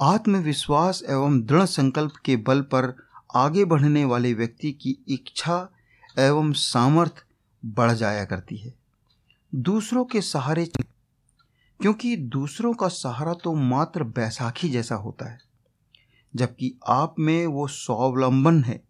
आत्मविश्वास 0.00 1.02
एवं 1.08 1.40
दृढ़ 1.42 1.64
संकल्प 1.64 2.12
के 2.24 2.36
बल 2.36 2.60
पर 2.60 2.94
आगे 3.34 3.64
बढ़ने 3.64 4.04
वाले 4.04 4.32
व्यक्ति 4.34 4.72
की 4.72 4.96
इच्छा 5.08 5.58
एवं 6.18 6.52
सामर्थ्य 6.52 7.22
बढ़ 7.64 7.92
जाया 7.92 8.24
करती 8.24 8.56
है। 8.56 8.74
दूसरों 9.52 10.04
के 10.04 10.20
सहारे 10.20 10.66
क्योंकि 11.80 12.16
दूसरों 12.16 12.74
का 12.74 12.88
सहारा 12.88 13.34
तो 13.34 13.54
मात्र 13.54 14.04
बैसाखी 14.04 14.68
जैसा 14.68 14.94
होता 14.94 15.30
है, 15.32 15.38
जबकि 16.34 16.74
आप 16.88 17.14
में 17.18 17.46
वो 17.46 17.66
स्वावलंबन 17.66 18.64
है। 18.64 18.85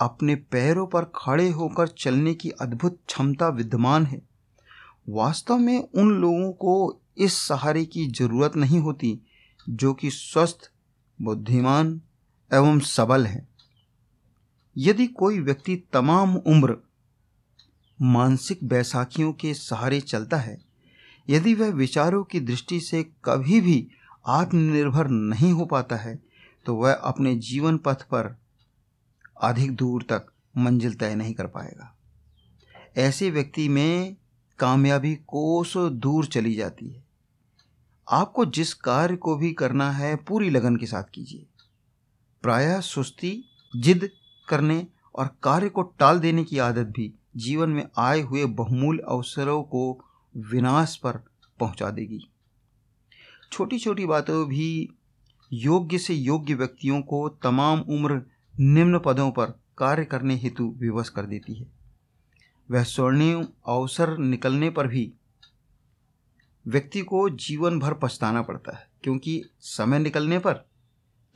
अपने 0.00 0.34
पैरों 0.34 0.86
पर 0.86 1.04
खड़े 1.16 1.48
होकर 1.48 1.88
चलने 1.88 2.34
की 2.34 2.50
अद्भुत 2.50 2.98
क्षमता 3.06 3.48
विद्यमान 3.48 4.06
है। 4.06 4.20
वास्तव 5.08 5.58
में 5.58 5.88
उन 5.94 6.10
लोगों 6.10 6.52
को 6.52 7.00
इस 7.18 7.34
सहारे 7.38 7.84
की 7.84 8.06
ज़रूरत 8.06 8.56
नहीं 8.56 8.78
होती, 8.78 9.18
जो 9.68 9.92
कि 9.94 10.10
स्वस्थ, 10.10 10.70
बुद्धिमान 11.18 12.00
एवं 12.50 12.78
सबल 12.80 13.26
है। 13.26 13.46
यदि 14.76 15.06
कोई 15.06 15.40
व्यक्ति 15.40 15.76
तमाम 15.92 16.36
उम्र 16.36 16.76
मानसिक 17.98 18.64
बैसाखियों 18.64 19.32
के 19.32 19.54
सहारे 19.54 20.00
चलता 20.00 20.36
है, 20.36 20.58
यदि 21.28 21.54
वह 21.54 21.70
विचारों 21.70 22.22
की 22.24 22.40
दृष्टि 22.40 22.80
से 22.80 23.02
कभी 23.24 23.60
भी 23.60 23.86
आत्मनिर्भर 24.26 25.08
नहीं 25.08 25.52
हो 25.52 25.64
पाता 25.64 25.96
है 25.96 26.18
तो 26.66 26.74
वह 26.74 26.92
अपने 26.92 27.34
जीवन 27.36 27.78
पथ 27.78 28.02
पर 28.02 28.36
अधिक 29.42 29.74
दूर 29.76 30.02
तक 30.02 30.26
मंजिल 30.56 30.94
तय 30.94 31.14
नहीं 31.14 31.34
कर 31.34 31.46
पाएगा। 31.46 31.96
ऐसे 32.96 33.30
व्यक्ति 33.30 33.68
में 33.68 34.16
कामयाबी 34.58 35.14
कोसों 35.14 35.98
दूर 35.98 36.26
चली 36.26 36.54
जाती 36.54 36.88
है। 36.88 37.04
आपको 38.10 38.46
जिस 38.46 38.74
कार्य 38.74 39.16
को 39.16 39.36
भी 39.36 39.52
करना 39.52 39.90
है, 39.90 40.16
पूरी 40.16 40.50
लगन 40.50 40.76
के 40.76 40.86
साथ 40.86 41.04
कीजिए। 41.14 41.46
प्रायः 42.42 42.80
सुस्ती, 42.80 43.44
जिद 43.76 44.10
करने 44.48 44.86
और 45.14 45.30
कार्य 45.42 45.68
को 45.68 45.82
टाल 45.82 46.20
देने 46.20 46.44
की 46.44 46.58
आदत 46.58 46.86
भी 46.86 47.14
जीवन 47.36 47.70
में 47.70 47.88
आए 47.98 48.20
हुए 48.20 48.44
बहुमूल्य 48.44 49.02
अवसरों 49.08 49.62
को 49.62 50.04
विनाश 50.36 50.96
पर 50.96 51.12
पहुँचा 51.60 51.90
देगी। 51.90 52.30
छोटी 53.52 53.78
छोटी 53.78 54.06
बातों 54.06 54.48
भी 54.48 54.88
योग्य 55.52 55.98
से 55.98 56.14
योग्य 56.14 56.54
व्यक्तियों 56.54 57.02
को 57.02 57.28
तमाम 57.28 57.80
उम्र 57.80 58.22
निम्न 58.60 58.98
पदों 58.98 59.30
पर 59.30 59.46
कार्य 59.78 60.04
करने 60.04 60.36
हेतु 60.36 60.64
विवश 60.78 61.08
कर 61.08 61.26
देती 61.26 61.54
है। 61.54 61.66
वह 62.68 62.82
स्वर्णिम 62.82 63.46
अवसर 63.68 64.16
निकलने 64.18 64.70
पर 64.70 64.86
भी 64.86 65.12
व्यक्ति 66.66 67.00
को 67.00 67.28
जीवन 67.30 67.78
भर 67.78 67.94
पछताना 67.94 68.42
पड़ता 68.42 68.76
है, 68.76 68.88
क्योंकि 69.02 69.42
समय 69.60 69.98
निकलने 69.98 70.38
पर 70.38 70.52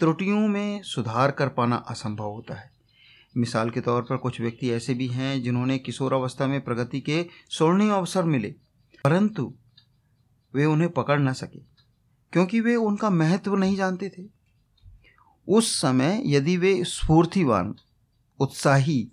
त्रुटियों 0.00 0.49
में 0.49 0.83
सुधार 0.83 1.31
कर 1.31 1.49
पाना 1.49 1.77
असंभव 1.77 2.25
होता 2.25 2.55
है। 2.55 2.71
मिसाल 3.37 3.71
के 3.71 3.81
तौर 3.81 4.03
पर 4.03 4.17
कुछ 4.17 4.41
व्यक्ति 4.41 4.71
ऐसे 4.71 4.95
भी 4.95 5.09
हैं 5.09 5.41
जिन्होंने 5.43 5.79
किशोरावस्था 5.79 6.47
में 6.47 6.61
प्रगति 6.61 7.00
के 7.00 7.25
स्वर्णिम 7.50 7.93
अवसर 7.93 8.25
मिले, 8.25 8.55
परंतु 9.05 9.53
वे 10.55 10.65
उन्हें 10.65 10.91
पकड़ 10.91 11.21
न 11.21 11.33
सके, 11.33 11.59
क्योंकि 12.33 12.61
वे 12.61 12.77
उनका 12.77 13.11
महत्व 13.11 13.57
नहीं 13.57 13.77
जानते 13.77 14.09
थे। 14.09 14.40
उस 15.50 15.73
समय 15.80 16.23
यदि 16.26 16.57
वे 16.57 16.85
स्फूर्तिवान, 16.85 17.75
उत्साही 18.40 19.09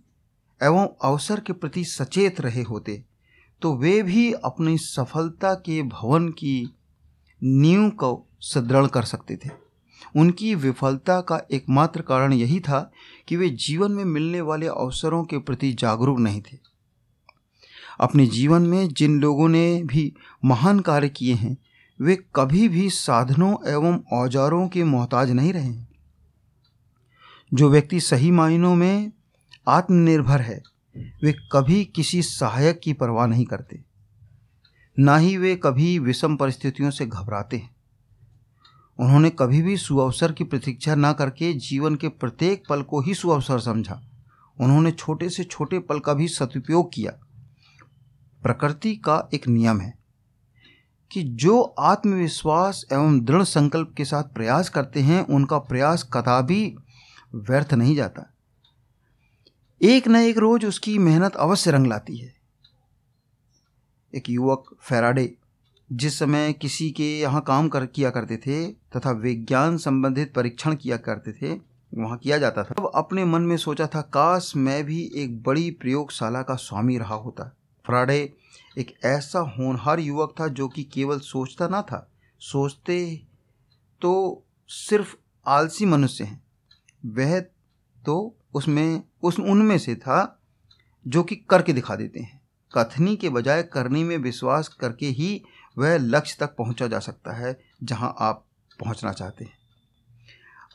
एवं 0.61 0.87
अवसर 1.03 1.39
के 1.39 1.53
प्रति 1.53 1.83
सचेत 1.83 2.41
रहे 2.41 2.61
होते 2.61 3.03
तो 3.61 3.75
वे 3.75 4.01
भी 4.03 4.31
अपनी 4.33 4.77
सफलता 4.77 5.53
के 5.53 5.81
भवन 5.83 6.29
की 6.29 6.73
नींव 7.43 7.89
को 7.89 8.27
सुदृढ़ 8.39 8.87
कर 8.87 9.03
सकते 9.03 9.35
थे। 9.35 9.49
उनकी 10.15 10.53
विफलता 10.55 11.19
का 11.21 11.39
एकमात्र 11.51 12.01
कारण 12.01 12.33
यही 12.33 12.59
था 12.59 12.91
कि 13.27 13.35
वे 13.35 13.49
जीवन 13.49 13.91
में 13.91 14.05
मिलने 14.05 14.41
वाले 14.41 14.67
अवसरों 14.67 15.23
के 15.23 15.37
प्रति 15.37 15.73
जागरूक 15.73 16.19
नहीं 16.19 16.41
थे। 16.41 16.57
अपने 17.99 18.25
जीवन 18.27 18.61
में 18.61 18.87
जिन 18.87 19.19
लोगों 19.19 19.49
ने 19.49 19.83
भी 19.83 20.13
महान 20.45 20.79
कार्य 20.79 21.09
किए 21.09 21.33
हैं, 21.33 21.57
वे 22.01 22.15
कभी 22.35 22.67
भी 22.67 22.89
साधनों 22.89 23.55
एवं 23.67 23.99
औजारों 24.13 24.67
के 24.67 24.83
मोहताज 24.83 25.31
नहीं 25.31 25.53
रहे। 25.53 25.63
हैं 25.63 25.87
जो 27.53 27.69
व्यक्ति 27.69 27.99
सही 27.99 28.31
मायनों 28.31 28.75
में 28.75 29.11
आत्मनिर्भर 29.67 30.41
है, 30.41 30.63
वे 30.97 31.35
कभी 31.51 31.85
किसी 31.85 32.21
सहायक 32.21 32.79
की 32.83 32.93
परवाह 32.93 33.27
नहीं 33.27 33.45
करते। 33.45 33.83
ना 34.99 35.17
ही 35.17 35.37
वे 35.37 35.55
कभी 35.55 35.99
विषम 35.99 36.35
परिस्थितियों 36.35 36.91
से 36.91 37.05
घबराते 37.05 37.57
हैं। 37.57 37.75
उन्होंने 38.99 39.29
कभी 39.29 39.61
भी 39.61 39.77
सुअवसर 39.77 40.31
की 40.31 40.43
प्रतीक्षा 40.43 40.95
न 40.95 41.13
करके 41.13 41.53
जीवन 41.53 41.95
के 41.95 42.07
प्रत्येक 42.07 42.63
पल 42.69 42.81
को 42.81 43.01
ही 43.01 43.13
सुअवसर 43.13 43.59
समझा। 43.59 44.01
उन्होंने 44.59 44.91
छोटे 44.91 45.29
से 45.29 45.43
छोटे 45.43 45.79
पल 45.79 45.99
का 45.99 46.13
भी 46.13 46.27
सदुपयोग 46.27 46.93
किया। 46.93 47.11
प्रकृति 48.43 48.95
का 48.95 49.29
एक 49.33 49.47
नियम 49.47 49.81
है 49.81 49.97
कि 51.11 51.23
जो 51.23 51.61
आत्मविश्वास 51.61 52.85
एवं 52.93 53.19
दृढ़ 53.19 53.43
संकल्प 53.43 53.93
के 53.97 54.05
साथ 54.05 54.23
प्रयास 54.23 54.69
करते 54.69 54.99
हैं, 54.99 55.25
उनका 55.25 55.57
प्रयास 55.57 56.09
कदापि 56.13 56.77
व्यर्थ 57.35 57.73
नहीं 57.73 57.95
जाता। 57.95 58.33
एक 59.81 60.07
न 60.07 60.15
एक 60.15 60.37
रोज 60.37 60.65
उसकी 60.65 60.97
मेहनत 60.97 61.35
अवश्य 61.35 61.71
रंग 61.71 61.87
लाती 61.87 62.17
है। 62.17 62.33
एक 64.15 64.29
युवक 64.29 64.75
फेराडे, 64.81 65.35
जिस 65.91 66.19
समय 66.19 66.53
किसी 66.53 66.91
के 66.91 67.19
यहाँ 67.19 67.41
काम 67.41 67.69
कर 67.69 67.85
किया 67.85 68.09
करते 68.09 68.37
थे 68.37 68.71
तथा 68.71 69.11
विज्ञान 69.11 69.77
संबंधित 69.77 70.33
परीक्षण 70.33 70.75
किया 70.75 70.97
करते 70.97 71.33
थे, 71.33 71.59
वहाँ 71.93 72.17
किया 72.17 72.37
जाता 72.37 72.63
था। 72.63 72.75
अब 72.79 72.91
अपने 72.95 73.25
मन 73.25 73.41
में 73.41 73.57
सोचा 73.57 73.87
था, 73.87 74.01
काश 74.01 74.53
मैं 74.55 74.83
भी 74.83 75.11
एक 75.15 75.43
बड़ी 75.43 75.71
प्रयोगशाला 75.71 76.41
का 76.41 76.55
स्वामी 76.55 76.97
रहा 76.97 77.15
होता। 77.15 77.55
फ्राडे 77.85 78.33
एक 78.77 79.05
ऐसा 79.05 79.39
होनहार 79.39 79.99
युवक 79.99 80.35
था 80.39 80.47
जो 80.47 80.67
कि 80.67 80.83
केवल 80.83 81.19
सोचता 81.19 81.67
ना 81.67 81.81
था। 81.81 82.11
सोचते 82.39 83.21
तो 84.01 84.43
सिर्फ़ 84.67 85.15
आलसी 85.47 85.85
मनुष्य 85.85 86.23
हैं। 86.23 86.46
वह 87.03 87.39
तो 88.05 88.35
उसमें, 88.53 89.01
उस 89.23 89.39
उनमें 89.39 89.77
से 89.77 89.95
था, 89.95 90.39
जो 91.05 91.23
कि 91.23 91.35
करके 91.49 91.73
दिखा 91.73 91.95
देते 91.95 92.19
हैं। 92.19 92.41
कथनी 92.73 93.15
के 93.15 93.29
बजाय 93.29 93.63
करने 93.63 94.03
में 94.03 94.17
विश्वास 94.17 94.67
करके 94.67 95.07
ही 95.07 95.41
वह 95.77 95.97
लक्ष्य 95.97 96.37
तक 96.39 96.55
पहुँचा 96.55 96.87
जा 96.87 96.99
सकता 96.99 97.35
है, 97.35 97.59
जहाँ 97.83 98.15
आप 98.19 98.45
पहुँचना 98.79 99.11
चाहते 99.11 99.45
हैं। 99.45 99.57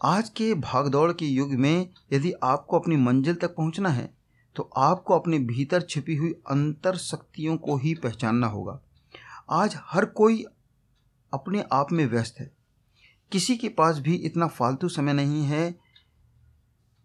आज 0.04 0.28
के 0.28 0.54
भागदौड़ 0.54 1.12
के 1.12 1.26
युग 1.26 1.52
में 1.54 1.88
यदि 2.12 2.32
आपको 2.42 2.78
अपनी 2.78 2.96
मंजिल 2.96 3.34
तक 3.34 3.54
पहुँचना 3.54 3.88
है 3.88 4.10
तो 4.56 4.62
आपको 4.76 5.14
अपने 5.14 5.38
भीतर 5.38 5.82
छिपी 5.82 6.14
हुई 6.16 6.30
अंतर 6.50 6.96
शक्तियों 6.96 7.56
को 7.56 7.76
ही 7.76 7.94
पहचानना 7.94 8.46
होगा। 8.46 8.78
आज 9.50 9.76
हर 9.82 10.04
कोई 10.04 10.44
अपने 11.32 11.64
आप 11.72 11.92
में 11.92 12.04
व्यस्त 12.06 12.40
है। 12.40 12.50
किसी 13.32 13.56
के 13.56 13.68
पास 13.68 13.98
भी 13.98 14.14
इतना 14.16 14.46
फालतू 14.46 14.88
समय 14.88 15.12
नहीं 15.12 15.42
है 15.42 15.81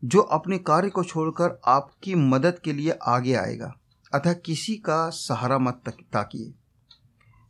जो 0.06 0.20
अपने 0.20 0.58
कार्य 0.58 0.90
को 0.90 1.04
छोड़कर 1.04 1.62
आपकी 1.66 2.16
मदद 2.16 2.60
के 2.60 2.74
लिए 2.74 2.92
आगे 2.92 3.34
आएगा। 3.34 3.74
अतः 4.14 4.34
किसी 4.34 4.76
का 4.76 5.10
सहारा 5.10 5.58
मत 5.58 5.82
ताकिए। 6.14 6.54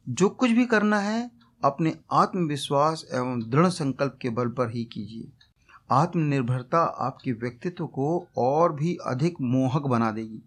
जो 0.09 0.29
कुछ 0.29 0.51
भी 0.51 0.65
करना 0.65 0.99
है, 0.99 1.31
अपने 1.63 1.97
आत्मविश्वास 2.11 3.05
एवं 3.13 3.49
दृढ़ 3.49 3.67
संकल्प 3.67 4.19
के 4.21 4.29
बल 4.29 4.47
पर 4.47 4.71
ही 4.71 4.83
कीजिए। 4.85 5.31
आत्मनिर्भरता 5.91 6.83
आपके 6.83 7.31
व्यक्तित्व 7.31 7.85
को 7.85 8.27
और 8.37 8.73
भी 8.73 8.97
अधिक 9.05 9.35
मोहक 9.41 9.81
बना 9.81 10.11
देगी। 10.11 10.41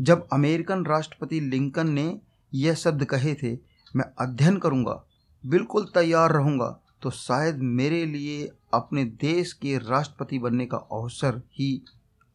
जब 0.00 0.28
अमेरिकन 0.32 0.84
राष्ट्रपति 0.84 1.40
लिंकन 1.40 1.90
ने 1.90 2.20
यह 2.54 2.74
शब्द 2.74 3.04
कहे 3.04 3.34
थे, 3.34 3.58
मैं 3.96 4.04
अध्ययन 4.18 4.56
करूँगा, 4.56 5.04
बिल्कुल 5.46 5.84
तैयार 5.84 6.32
रहूँगा 6.32 6.80
तो 7.02 7.10
शायद 7.10 7.58
मेरे 7.58 8.06
लिए 8.06 8.52
अपने 8.74 9.04
देश 9.04 9.52
के 9.52 9.78
राष्ट्रपति 9.78 10.38
बनने 10.38 10.66
का 10.66 10.76
अवसर 10.76 11.38
ही 11.38 11.84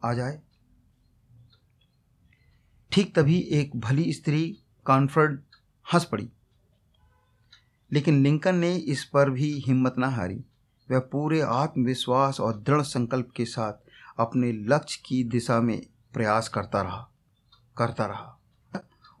आ 0.04 0.12
जाए। 0.12 0.40
ठीक 2.92 3.14
तभी 3.14 3.38
एक 3.38 3.76
भली 3.76 4.12
स्त्री 4.12 4.58
कॉन्फर्ड 4.84 5.40
हंस 5.92 6.04
पड़ी। 6.04 6.30
लेकिन 7.92 8.22
लिंकन 8.22 8.54
ने 8.54 8.76
इस 8.76 9.04
पर 9.04 9.30
भी 9.30 9.58
हिम्मत 9.66 9.94
न 9.98 10.04
हारी। 10.04 10.44
वह 10.90 10.98
पूरे 10.98 11.40
आत्मविश्वास 11.40 12.40
और 12.40 12.56
दृढ़ 12.56 12.82
संकल्प 12.82 13.30
के 13.36 13.44
साथ 13.44 13.72
अपने 14.18 14.52
लक्ष्य 14.52 15.02
की 15.06 15.24
दिशा 15.24 15.60
में 15.60 15.86
प्रयास 16.12 16.48
करता 16.48 16.82
रहा 16.82 17.10
करता 17.76 18.06
रहा। 18.06 18.36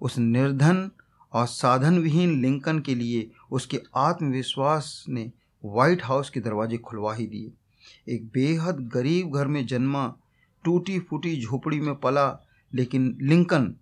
उस 0.00 0.18
निर्धन 0.18 0.90
और 1.32 1.46
साधन 1.46 1.98
विहीन 1.98 2.42
लिंकन 2.42 2.80
के 2.80 2.94
लिए 2.94 3.30
उसके 3.50 3.82
आत्मविश्वास 3.96 5.04
ने 5.08 5.32
व्हाइट 5.64 6.04
हाउस 6.04 6.30
के 6.30 6.40
दरवाजे 6.40 6.76
खुलवा 6.76 7.14
ही 7.14 7.26
दिए। 7.26 7.52
एक 8.14 8.26
बेहद 8.26 8.90
गरीब 8.94 9.34
घर 9.34 9.46
में 9.46 9.66
जन्मा 9.66 10.14
टूटी 10.64 10.98
फूटी 10.98 11.40
झोपड़ी 11.42 11.80
में 11.80 11.94
पला, 11.94 12.46
लेकिन 12.74 13.18
लिंकन 13.22 13.74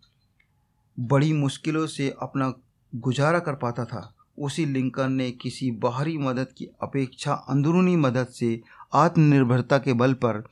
बड़ी 1.01 1.33
मुश्किलों 1.33 1.87
से 1.87 2.15
अपना 2.23 2.53
गुजारा 2.95 3.39
कर 3.39 3.55
पाता 3.55 3.85
था। 3.85 4.15
उसी 4.39 4.67
लिंकन 4.67 5.13
ने 5.13 5.31
किसी 5.31 5.71
बाहरी 5.71 6.19
मदद 6.19 6.49
की 6.59 6.69
अपेक्षा 6.83 7.33
अंदरूनी 7.33 7.97
मदद 7.97 8.27
से 8.27 8.61
आत्मनिर्भरता 8.93 9.79
के 9.79 9.93
बल 9.93 10.15
पर 10.15 10.45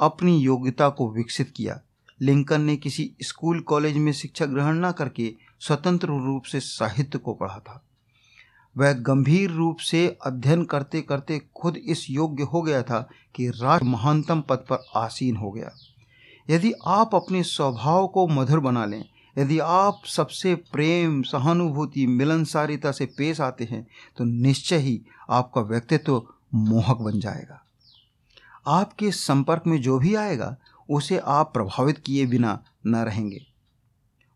अपनी 0.00 0.38
योग्यता 0.38 0.88
को 0.88 1.12
विकसित 1.12 1.52
किया। 1.56 1.80
लिंकन 2.20 2.60
ने 2.60 2.76
किसी 2.76 3.14
स्कूल 3.22 3.60
कॉलेज 3.60 3.96
में 3.96 4.12
शिक्षा 4.12 4.46
ग्रहण 4.46 4.84
न 4.86 4.92
करके 4.92 5.34
स्वतंत्र 5.60 6.08
रूप 6.08 6.42
से 6.42 6.60
साहित्य 6.60 7.18
को 7.18 7.34
पढ़ा 7.34 7.58
था। 7.58 7.84
वह 8.76 8.92
गंभीर 8.92 9.50
रूप 9.50 9.78
से 9.78 10.06
अध्ययन 10.26 10.64
करते 10.64 11.00
करते 11.02 11.40
खुद 11.56 11.76
इस 11.76 12.06
योग्य 12.10 12.42
हो 12.42 12.62
गया 12.62 12.82
था 12.82 13.00
कि 13.34 13.48
राष्ट्र 13.50 13.86
महानतम 13.86 14.40
पद 14.40 14.64
पर 14.70 14.84
आसीन 14.96 15.36
हो 15.36 15.50
गया। 15.50 15.70
यदि 16.50 16.72
आप 16.86 17.14
अपने 17.14 17.42
स्वभाव 17.42 18.06
को 18.06 18.26
मधुर 18.28 18.60
बना 18.60 18.84
लें, 18.84 19.04
यदि 19.36 19.58
आप 19.58 20.02
सबसे 20.06 20.54
प्रेम, 20.54 21.22
सहानुभूति, 21.22 22.06
मिलनसारिता 22.06 22.92
से 22.92 23.06
पेश 23.06 23.40
आते 23.40 23.64
हैं 23.64 23.86
तो 24.16 24.24
निश्चय 24.24 24.76
ही 24.76 25.00
आपका 25.30 25.60
व्यक्तित्व 25.60 26.04
तो 26.04 26.34
मोहक 26.54 26.96
बन 26.96 27.20
जाएगा। 27.20 27.62
आपके 28.66 29.10
संपर्क 29.10 29.62
में 29.66 29.80
जो 29.82 29.98
भी 29.98 30.14
आएगा, 30.14 30.56
उसे 30.88 31.18
आप 31.18 31.52
प्रभावित 31.54 31.98
किए 31.98 32.26
बिना 32.26 32.58
न 32.86 32.96
रहेंगे। 32.96 33.40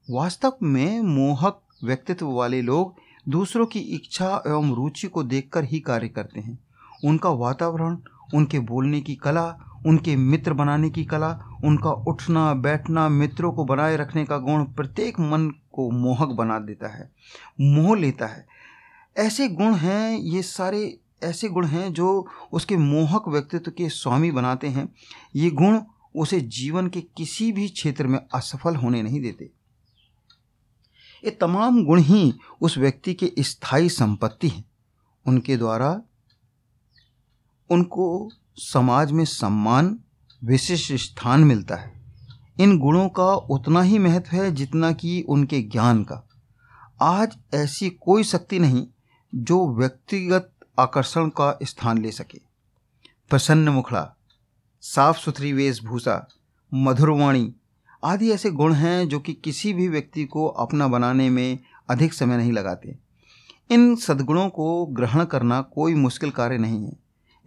वास्तव 0.09 0.53
में 0.63 1.01
मोहक 1.01 1.61
व्यक्तित्व 1.85 2.31
वाले 2.31 2.63
लोग 2.63 2.95
दूसरों 3.29 3.67
की 3.67 3.79
इच्छा 3.79 4.43
एवं 4.47 4.75
रुचि 4.75 5.09
को 5.09 5.23
देखकर 5.23 5.65
ही 5.65 5.81
कार्य 5.81 6.09
करते 6.09 6.41
हैं। 6.41 6.59
उनका 7.05 7.31
वातावरण, 7.31 7.97
उनके 8.35 8.59
बोलने 8.59 9.01
की 9.01 9.15
कला, 9.15 9.47
उनके 9.87 10.17
मित्र 10.17 10.53
बनाने 10.53 10.91
की 10.91 11.05
कला, 11.05 11.59
उनका 11.65 11.91
उठना, 11.91 12.55
बैठना, 12.55 13.09
मित्रों 13.09 13.53
को 13.53 13.65
बनाए 13.65 13.97
रखने 13.97 14.25
का 14.25 14.39
गुण 14.39 14.65
प्रत्येक 14.65 15.21
मन 15.21 15.49
को 15.73 15.91
मोहक 15.91 16.29
बना 16.29 16.59
देता 16.59 16.89
है, 16.89 17.11
मोह 17.61 17.97
लेता 17.97 18.27
है। 18.27 18.47
ऐसे 19.17 19.49
गुण 19.49 19.75
हैं, 19.75 20.19
ये 20.19 20.43
सारे 20.43 20.99
ऐसे 21.23 21.49
गुण 21.49 21.67
हैं 21.67 21.93
जो 21.93 22.27
उसके 22.53 22.77
मोहक 22.77 23.29
व्यक्तित्व 23.29 23.71
के 23.71 23.89
स्वामी 23.89 24.31
बनाते 24.31 24.69
हैं। 24.69 24.89
ये 25.37 25.51
गुण 25.51 25.81
उसे 26.17 26.41
जीवन 26.41 26.89
के 26.89 27.01
किसी 27.01 27.53
भी 27.53 27.69
क्षेत्र 27.69 28.07
में 28.07 28.19
असफल 28.35 28.77
होने 28.77 29.03
नहीं 29.03 29.21
देते। 29.21 29.51
ये 31.27 31.33
तमाम 31.33 31.85
गुण 31.85 32.01
ही 32.01 32.35
उस 32.61 32.79
व्यक्ति 32.79 33.15
के 33.15 33.33
स्थायी 33.39 33.89
संपत्ति 33.89 34.49
हैं। 34.49 34.65
उनके 35.27 35.57
द्वारा 35.57 36.03
उनको 37.71 38.31
समाज 38.57 39.13
में 39.13 39.25
सम्मान 39.25 39.99
विशिष्ट 40.45 40.93
स्थान 40.93 41.45
मिलता 41.45 41.75
है। 41.75 42.05
इन 42.61 42.79
गुणों 42.79 43.09
का 43.09 43.35
उतना 43.35 43.83
ही 43.83 43.99
महत्व 43.99 44.37
है 44.37 44.55
जितना 44.55 44.93
कि 44.93 45.27
उनके 45.29 45.63
ज्ञान 45.63 46.03
का। 46.03 46.29
आज 47.01 47.39
ऐसी 47.55 47.91
कोई 47.91 48.25
शक्ति 48.25 48.59
नहीं 48.59 48.87
जो 49.35 49.69
व्यक्तिगत 49.69 50.53
आकर्षण 50.79 51.29
का 51.29 51.59
स्थान 51.63 51.99
ले 51.99 52.13
सके। 52.13 52.41
प्रसन्न 53.31 53.69
मुखड़ा, 53.69 54.17
साफ़ 54.81 55.19
सुथरी 55.19 55.53
वेशभूषा 55.53 56.29
मधुरवाणी 56.75 57.55
आदि 58.05 58.31
ऐसे 58.31 58.51
गुण 58.51 58.73
हैं 58.73 59.09
जो 59.09 59.21
कि 59.21 59.33
किसी 59.33 59.73
भी 59.73 59.89
व्यक्ति 59.89 60.25
को 60.25 60.47
अपना 60.47 60.89
बनाने 60.89 61.31
में 61.31 61.59
अधिक 61.91 62.15
समय 62.15 62.37
नहीं 62.37 62.53
लगाते। 62.53 62.99
इन 63.71 63.97
सद्गुणों 63.97 64.49
को 64.49 64.87
ग्रहण 64.87 65.25
करना 65.25 65.61
कोई 65.63 65.95
मुश्किल 65.95 66.31
कार्य 66.31 66.59
नहीं 66.59 66.85
है। 66.85 66.97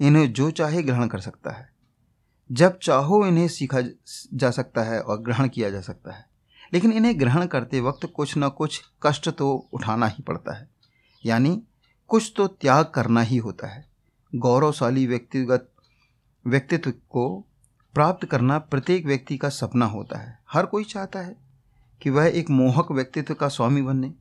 इन्हें 0.01 0.33
जो 0.33 0.51
चाहे 0.51 0.83
ग्रहण 0.83 1.07
कर 1.07 1.19
सकता 1.19 1.51
है। 1.51 1.69
जब 2.51 2.79
चाहो 2.79 3.25
इन्हें 3.25 3.47
सीखा 3.47 3.81
जा 4.33 4.51
सकता 4.51 4.83
है 4.83 5.01
और 5.01 5.21
ग्रहण 5.21 5.47
किया 5.47 5.69
जा 5.69 5.81
सकता 5.81 6.12
है। 6.12 6.25
लेकिन 6.73 6.91
इन्हें 6.91 7.19
ग्रहण 7.19 7.45
करते 7.45 7.79
वक्त 7.79 8.07
कुछ 8.15 8.33
न 8.38 8.49
कुछ 8.49 8.81
कष्ट 9.03 9.29
तो 9.29 9.69
उठाना 9.73 10.07
ही 10.07 10.23
पड़ता 10.23 10.57
है। 10.57 10.69
यानी 11.25 11.63
कुछ 12.07 12.33
तो 12.35 12.47
त्याग 12.47 12.85
करना 12.85 13.21
ही 13.21 13.38
होता 13.38 13.67
है। 13.67 13.89
गौरवशाली 14.35 15.07
व्यक्तिगत 15.07 15.71
व्यक्तित्व 16.47 16.91
को 16.91 17.48
प्राप्त 17.93 18.25
करना 18.25 18.58
प्रत्येक 18.58 19.06
व्यक्ति 19.06 19.38
का 19.38 19.49
सपना 19.49 19.86
होता 19.86 20.19
है। 20.19 20.39
हर 20.52 20.65
कोई 20.65 20.84
चाहता 20.84 21.19
है 21.19 21.36
कि 22.02 22.10
वह 22.10 22.25
एक 22.25 22.49
मोहक 22.49 22.91
व्यक्तित्व 22.91 23.34
का 23.34 23.47
स्वामी 23.47 23.82
बने। 23.82 24.13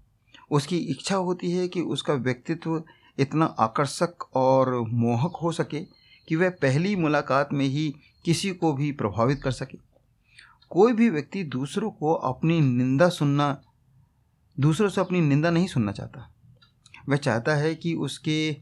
उसकी 0.51 0.79
इच्छा 0.79 1.17
होती 1.17 1.53
है 1.53 1.69
कि 1.69 1.81
उसका 1.81 2.15
व्यक्तित्व 2.15 2.83
इतना 3.19 3.47
आकर्षक 3.47 4.37
और 4.37 4.81
मोहक 4.89 5.33
हो 5.43 5.53
सके 5.53 5.81
कि 6.29 6.37
वह 6.37 6.51
पहली 6.51 6.97
मुलाकात 6.97 7.49
में 7.53 7.67
ही 7.67 7.95
किसी 8.25 8.51
को 8.51 8.73
भी 8.73 8.93
प्रभावित 8.93 9.43
कर 9.43 9.51
सके। 9.51 9.79
कोई 10.71 10.93
भी 10.93 11.11
व्यक्ति 11.11 11.45
दूसरों 11.45 11.91
को 11.91 12.15
अपनी 12.15 12.61
निंदा 12.61 13.09
सुनना, 13.09 13.63
दूसरों 14.61 14.89
से 14.89 15.01
अपनी 15.01 15.21
निंदा 15.21 15.51
नहीं 15.51 15.67
सुनना 15.67 15.93
चाहता। 15.93 16.33
वह 17.09 17.17
चाहता 17.17 17.55
है 17.55 17.75
कि 17.75 17.95
उसके 17.95 18.57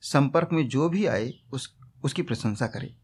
संपर्क 0.00 0.48
में 0.52 0.68
जो 0.68 0.88
भी 0.88 1.06
आए, 1.06 1.32
उस, 1.52 1.74
उसकी 2.04 2.22
प्रशंसा 2.22 2.66
करें। 2.66 2.94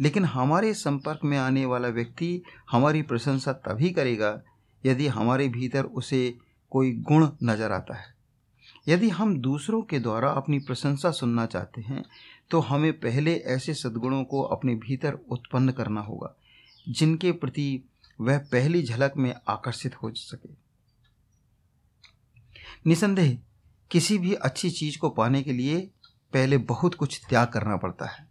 लेकिन 0.00 0.24
हमारे 0.24 0.72
संपर्क 0.74 1.20
में 1.24 1.36
आने 1.38 1.64
वाला 1.64 1.88
व्यक्ति 1.88 2.42
हमारी 2.70 3.02
प्रशंसा 3.02 3.52
तभी 3.64 3.90
करेगा 3.90 4.40
यदि 4.84 5.06
हमारे 5.08 5.48
भीतर 5.48 5.84
उसे 5.84 6.38
कोई 6.72 6.92
गुण 7.02 7.28
नज़र 7.42 7.72
आता 7.72 7.96
है। 7.96 8.14
यदि 8.88 9.08
हम 9.08 9.36
दूसरों 9.38 9.82
के 9.82 9.98
द्वारा 9.98 10.30
अपनी 10.30 10.58
प्रशंसा 10.58 11.10
सुनना 11.10 11.46
चाहते 11.46 11.80
हैं 11.80 12.04
तो 12.50 12.60
हमें 12.60 12.92
पहले 12.92 13.34
ऐसे 13.48 13.74
सद्गुणों 13.74 14.22
को 14.24 14.42
अपने 14.44 14.74
भीतर 14.76 15.18
उत्पन्न 15.30 15.72
करना 15.72 16.00
होगा, 16.00 16.34
जिनके 16.86 17.32
प्रति 17.32 17.82
वह 18.18 18.38
पहली 18.52 18.82
झलक 18.82 19.12
में 19.16 19.34
आकर्षित 19.48 19.94
हो 19.94 20.12
सके। 20.12 20.48
निसंदेह, 22.86 23.36
किसी 23.90 24.18
भी 24.18 24.32
अच्छी 24.34 24.70
चीज़ 24.70 24.98
को 24.98 25.08
पाने 25.10 25.42
के 25.42 25.52
लिए 25.52 25.80
पहले 26.32 26.58
बहुत 26.66 26.94
कुछ 26.94 27.20
त्याग 27.28 27.48
करना 27.48 27.76
पड़ता 27.76 28.06
है। 28.06 28.28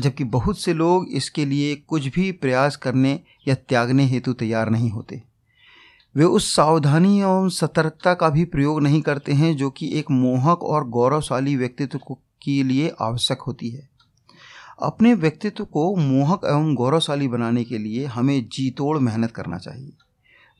जबकि 0.00 0.24
बहुत 0.24 0.60
से 0.60 0.74
लोग 0.74 1.08
इसके 1.08 1.44
लिए 1.44 1.74
कुछ 1.76 2.06
भी 2.06 2.32
प्रयास 2.32 2.76
करने 2.76 3.20
या 3.48 3.54
त्यागने 3.54 4.04
हेतु 4.04 4.32
तैयार 4.32 4.70
नहीं 4.70 4.90
होते। 4.90 5.22
वे 6.16 6.24
उस 6.24 6.54
सावधानी 6.54 7.20
एवं 7.20 7.48
सतर्कता 7.48 8.14
का 8.14 8.28
भी 8.28 8.44
प्रयोग 8.44 8.82
नहीं 8.82 9.00
करते 9.02 9.32
हैं, 9.32 9.56
जो 9.56 9.70
कि 9.70 9.98
एक 9.98 10.10
मोहक 10.10 10.62
और 10.62 10.88
गौरवशाली 10.88 11.56
व्यक्तित्व 11.56 11.98
के 12.42 12.62
लिए 12.62 12.92
आवश्यक 13.00 13.40
होती 13.40 13.70
है। 13.70 13.88
अपने 14.82 15.14
व्यक्तित्व 15.14 15.64
को 15.64 15.96
मोहक 15.96 16.40
एवं 16.44 16.74
गौरवशाली 16.74 17.28
बनाने 17.28 17.64
के 17.64 17.78
लिए 17.78 18.04
हमें 18.06 18.48
जी 18.52 18.70
तोड़ 18.70 18.98
मेहनत 18.98 19.30
करना 19.30 19.58
चाहिए। 19.58 19.92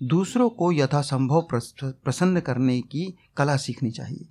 दूसरों 0.03 0.49
को 0.49 0.73
यथासंभव 0.73 1.49
प्रसन्न 1.53 2.41
करने 2.41 2.81
की 2.81 3.15
कला 3.37 3.57
सीखनी 3.57 3.91
चाहिए। 3.91 4.27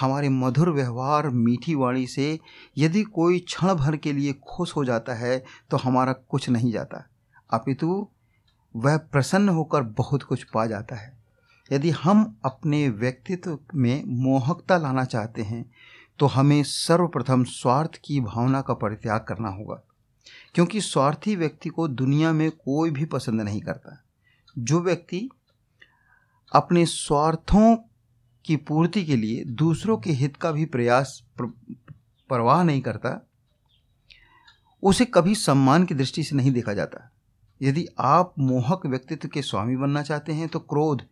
हमारे 0.00 0.28
मधुर 0.28 0.70
व्यवहार 0.70 1.28
मीठी 1.28 1.74
वाणी 1.74 2.06
से 2.06 2.38
यदि 2.78 3.02
कोई 3.02 3.38
क्षण 3.38 3.74
भर 3.74 3.96
के 3.96 4.12
लिए 4.12 4.32
खुश 4.32 4.76
हो 4.76 4.84
जाता 4.84 5.14
है 5.14 5.44
तो 5.70 5.76
हमारा 5.76 6.12
कुछ 6.12 6.48
नहीं 6.50 6.72
जाता। 6.72 7.08
अपितु, 7.50 8.08
वह 8.76 8.96
प्रसन्न 8.96 9.48
होकर 9.48 9.82
बहुत 9.82 10.22
कुछ 10.22 10.44
पा 10.44 10.66
जाता 10.66 10.96
है। 10.96 11.18
यदि 11.72 11.90
हम 11.90 12.40
अपने 12.44 12.88
व्यक्तित्व 12.88 13.58
में 13.74 14.02
मोहकता 14.06 14.76
लाना 14.76 15.04
चाहते 15.04 15.42
हैं 15.42 15.70
तो 16.18 16.26
हमें 16.26 16.62
सर्वप्रथम 16.62 17.44
स्वार्थ 17.44 17.90
की 18.04 18.20
भावना 18.20 18.60
का 18.60 18.74
परित्याग 18.74 19.20
करना 19.20 19.48
होगा। 19.48 19.82
क्योंकि 20.54 20.80
स्वार्थी 20.80 21.36
व्यक्ति 21.36 21.68
को 21.68 21.88
दुनिया 21.88 22.32
में 22.32 22.50
कोई 22.50 22.90
भी 22.90 23.04
पसंद 23.04 23.40
नहीं 23.40 23.60
करता। 23.60 24.02
जो 24.58 24.80
व्यक्ति 24.80 25.28
अपने 26.52 26.86
स्वार्थों 26.86 27.76
की 28.44 28.56
पूर्ति 28.58 29.04
के 29.04 29.16
लिए 29.16 29.44
दूसरों 29.44 29.96
के 29.98 30.12
हित 30.12 30.36
का 30.36 30.50
भी 30.52 30.64
प्रयास 30.66 31.22
परवाह 31.40 32.62
नहीं 32.62 32.80
करता, 32.80 33.20
उसे 34.82 35.04
कभी 35.04 35.34
सम्मान 35.34 35.84
की 35.84 35.94
दृष्टि 35.94 36.22
से 36.24 36.36
नहीं 36.36 36.52
देखा 36.52 36.74
जाता। 36.74 37.10
यदि 37.60 37.86
आप 37.98 38.34
मोहक 38.38 38.86
व्यक्तित्व 38.86 39.28
के 39.28 39.42
स्वामी 39.42 39.76
बनना 39.76 40.02
चाहते 40.02 40.32
हैं 40.32 40.48
तो 40.48 40.58
क्रोध, 40.58 41.02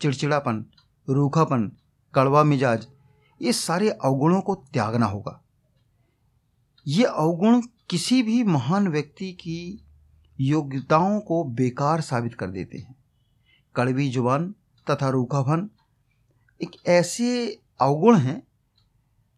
चिड़चिड़ापन, 0.00 0.64
रूखापन, 1.08 1.70
कड़वा 2.14 2.42
मिजाज, 2.44 2.86
ये 3.40 3.52
सारे 3.52 3.90
अवगुणों 3.90 4.40
को 4.40 4.54
त्यागना 4.72 5.06
होगा। 5.06 5.40
ये 6.86 7.04
अवगुण 7.04 7.60
किसी 7.90 8.22
भी 8.22 8.42
महान 8.44 8.88
व्यक्ति 8.88 9.32
की 9.32 9.84
योग्यताओं 10.38 11.18
को 11.20 11.42
बेकार 11.44 12.00
साबित 12.00 12.34
कर 12.34 12.50
देते 12.50 12.78
हैं। 12.78 12.94
कड़वी 13.74 14.10
ज़ुबान 14.10 14.54
तथा 14.86 15.08
रूखापन 15.08 15.68
एक 16.64 16.86
ऐसे 16.86 17.60
अवगुण 17.80 18.16
हैं 18.16 18.42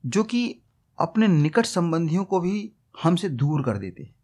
जो 0.06 0.24
कि 0.24 0.60
अपने 0.98 1.28
निकट 1.28 1.66
संबंधियों 1.66 2.24
को 2.24 2.40
भी 2.40 2.72
हमसे 3.02 3.28
दूर 3.28 3.62
कर 3.62 3.78
देते 3.78 4.02
हैं। 4.02 4.14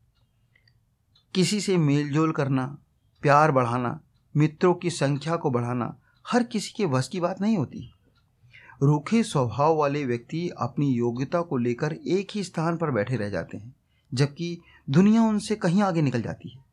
किसी 1.35 1.61
से 1.61 1.77
मेलजोल 1.77 2.33
करना, 2.33 2.79
प्यार 3.23 3.53
बढ़ाना, 3.53 4.01
मित्रों 4.37 4.75
की 4.75 4.91
संख्या 4.91 5.37
को 5.37 5.51
बढ़ाना, 5.51 6.01
हर 6.29 6.43
किसी 6.43 6.73
के 6.77 6.85
वश 6.85 7.09
की 7.09 7.21
बात 7.21 7.41
नहीं 7.41 7.59
होती। 7.59 7.95
रूखे 8.83 9.23
स्वभाव 9.23 9.77
वाले 9.77 10.05
व्यक्ति 10.05 10.51
अपनी 10.59 10.95
योग्यता 10.95 11.41
को 11.41 11.57
लेकर 11.57 11.93
एक 11.93 12.29
ही 12.35 12.45
स्थान 12.45 12.77
पर 12.77 12.91
बैठे 12.91 13.17
रह 13.17 13.31
जाते 13.31 13.57
हैं, 13.57 13.77
जबकि 14.15 14.61
दुनिया 14.91 15.23
उनसे 15.23 15.57
कहीं 15.57 15.83
आगे 15.83 16.03
निकल 16.03 16.23
जाती 16.23 16.49
है। 16.49 16.65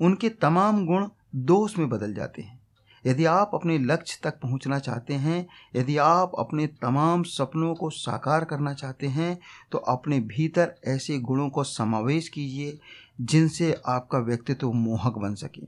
उनके 0.00 0.28
तमाम 0.28 0.86
गुण 0.86 1.08
दोष 1.34 1.78
में 1.78 1.88
बदल 1.88 2.14
जाते 2.14 2.42
हैं। 2.42 2.61
यदि 3.04 3.24
आप 3.24 3.50
अपने 3.54 3.78
लक्ष्य 3.78 4.18
तक 4.24 4.38
पहुँचना 4.40 4.78
चाहते 4.78 5.14
हैं, 5.14 5.46
यदि 5.76 5.96
आप 5.96 6.32
अपने 6.38 6.66
तमाम 6.82 7.22
सपनों 7.22 7.74
को 7.74 7.90
साकार 7.90 8.44
करना 8.44 8.74
चाहते 8.74 9.06
हैं 9.06 9.38
तो 9.72 9.78
अपने 9.78 10.20
भीतर 10.20 10.74
ऐसे 10.86 11.18
गुणों 11.20 11.48
को 11.50 11.64
समावेश 11.64 12.28
कीजिए, 12.28 12.78
जिनसे 13.20 13.72
आपका 13.86 14.18
व्यक्तित्व 14.18 14.72
मोहक 14.72 15.18
बन 15.18 15.34
सके। 15.34 15.66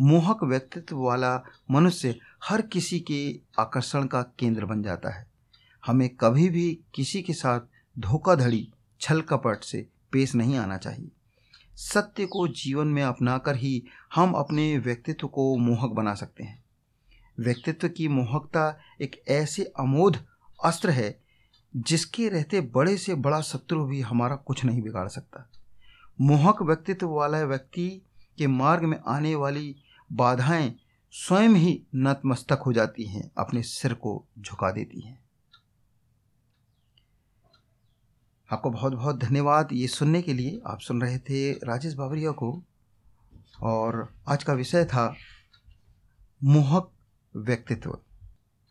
मोहक 0.00 0.42
व्यक्तित्व 0.44 0.98
वाला 0.98 1.36
मनुष्य 1.70 2.14
हर 2.44 2.62
किसी 2.62 3.00
के 3.00 3.40
आकर्षण 3.58 4.06
का 4.06 4.22
केंद्र 4.38 4.64
बन 4.64 4.82
जाता 4.82 5.14
है। 5.14 5.26
हमें 5.84 6.08
कभी 6.16 6.48
भी 6.48 6.78
किसी 6.94 7.22
के 7.22 7.32
साथ 7.32 7.60
धोखाधड़ी, 7.96 8.68
छल 9.00 9.20
कपट 9.20 9.64
से 9.64 9.86
पेश 10.12 10.34
नहीं 10.34 10.56
आना 10.56 10.76
चाहिए। 10.76 11.10
सत्य 11.74 12.26
को 12.26 12.46
जीवन 12.48 12.86
में 12.86 13.02
अपनाकर 13.02 13.56
ही 13.56 13.82
हम 14.14 14.32
अपने 14.32 14.76
व्यक्तित्व 14.78 15.26
को 15.26 15.56
मोहक 15.56 15.90
बना 15.90 16.14
सकते 16.14 16.44
हैं। 16.44 16.59
व्यक्तित्व 17.40 17.88
की 17.88 18.08
मोहकता 18.08 18.78
एक 19.00 19.22
ऐसे 19.28 19.64
अमोध 19.64 20.26
अस्त्र 20.64 20.90
है, 20.90 21.20
जिसके 21.76 22.28
रहते 22.28 22.60
बड़े 22.60 22.96
से 22.96 23.14
बड़ा 23.14 23.40
शत्रु 23.40 23.84
भी 23.84 24.00
हमारा 24.00 24.36
कुछ 24.36 24.64
नहीं 24.64 24.82
बिगाड़ 24.82 25.08
सकता। 25.08 25.50
मोहक 26.20 26.62
व्यक्तित्व 26.62 27.08
वाला 27.08 27.42
व्यक्ति 27.42 28.02
के 28.38 28.46
मार्ग 28.46 28.84
में 28.84 29.00
आने 29.08 29.34
वाली 29.34 29.76
बाधाएँ 30.12 30.76
स्वयं 31.10 31.48
ही 31.48 31.86
नतमस्तक 31.94 32.62
हो 32.66 32.72
जाती 32.72 33.04
हैं, 33.04 33.30
अपने 33.38 33.62
सिर 33.62 33.94
को 33.94 34.26
झुका 34.38 34.70
देती 34.70 35.00
हैं। 35.00 35.24
आपको 38.52 38.70
बहुत 38.70 38.92
बहुत 38.92 39.18
धन्यवाद 39.18 39.68
ये 39.72 39.88
सुनने 39.88 40.22
के 40.22 40.34
लिए। 40.34 40.60
आप 40.66 40.80
सुन 40.80 41.02
रहे 41.02 41.18
थे 41.18 41.52
राजेश 41.52 41.94
बाबरिया 41.94 42.30
को। 42.30 42.62
और 43.62 44.14
आज 44.28 44.44
का 44.44 44.52
विषय 44.52 44.84
था, 44.84 45.14
मोहक 46.44 46.92
व्यक्तित्व। 47.36 47.92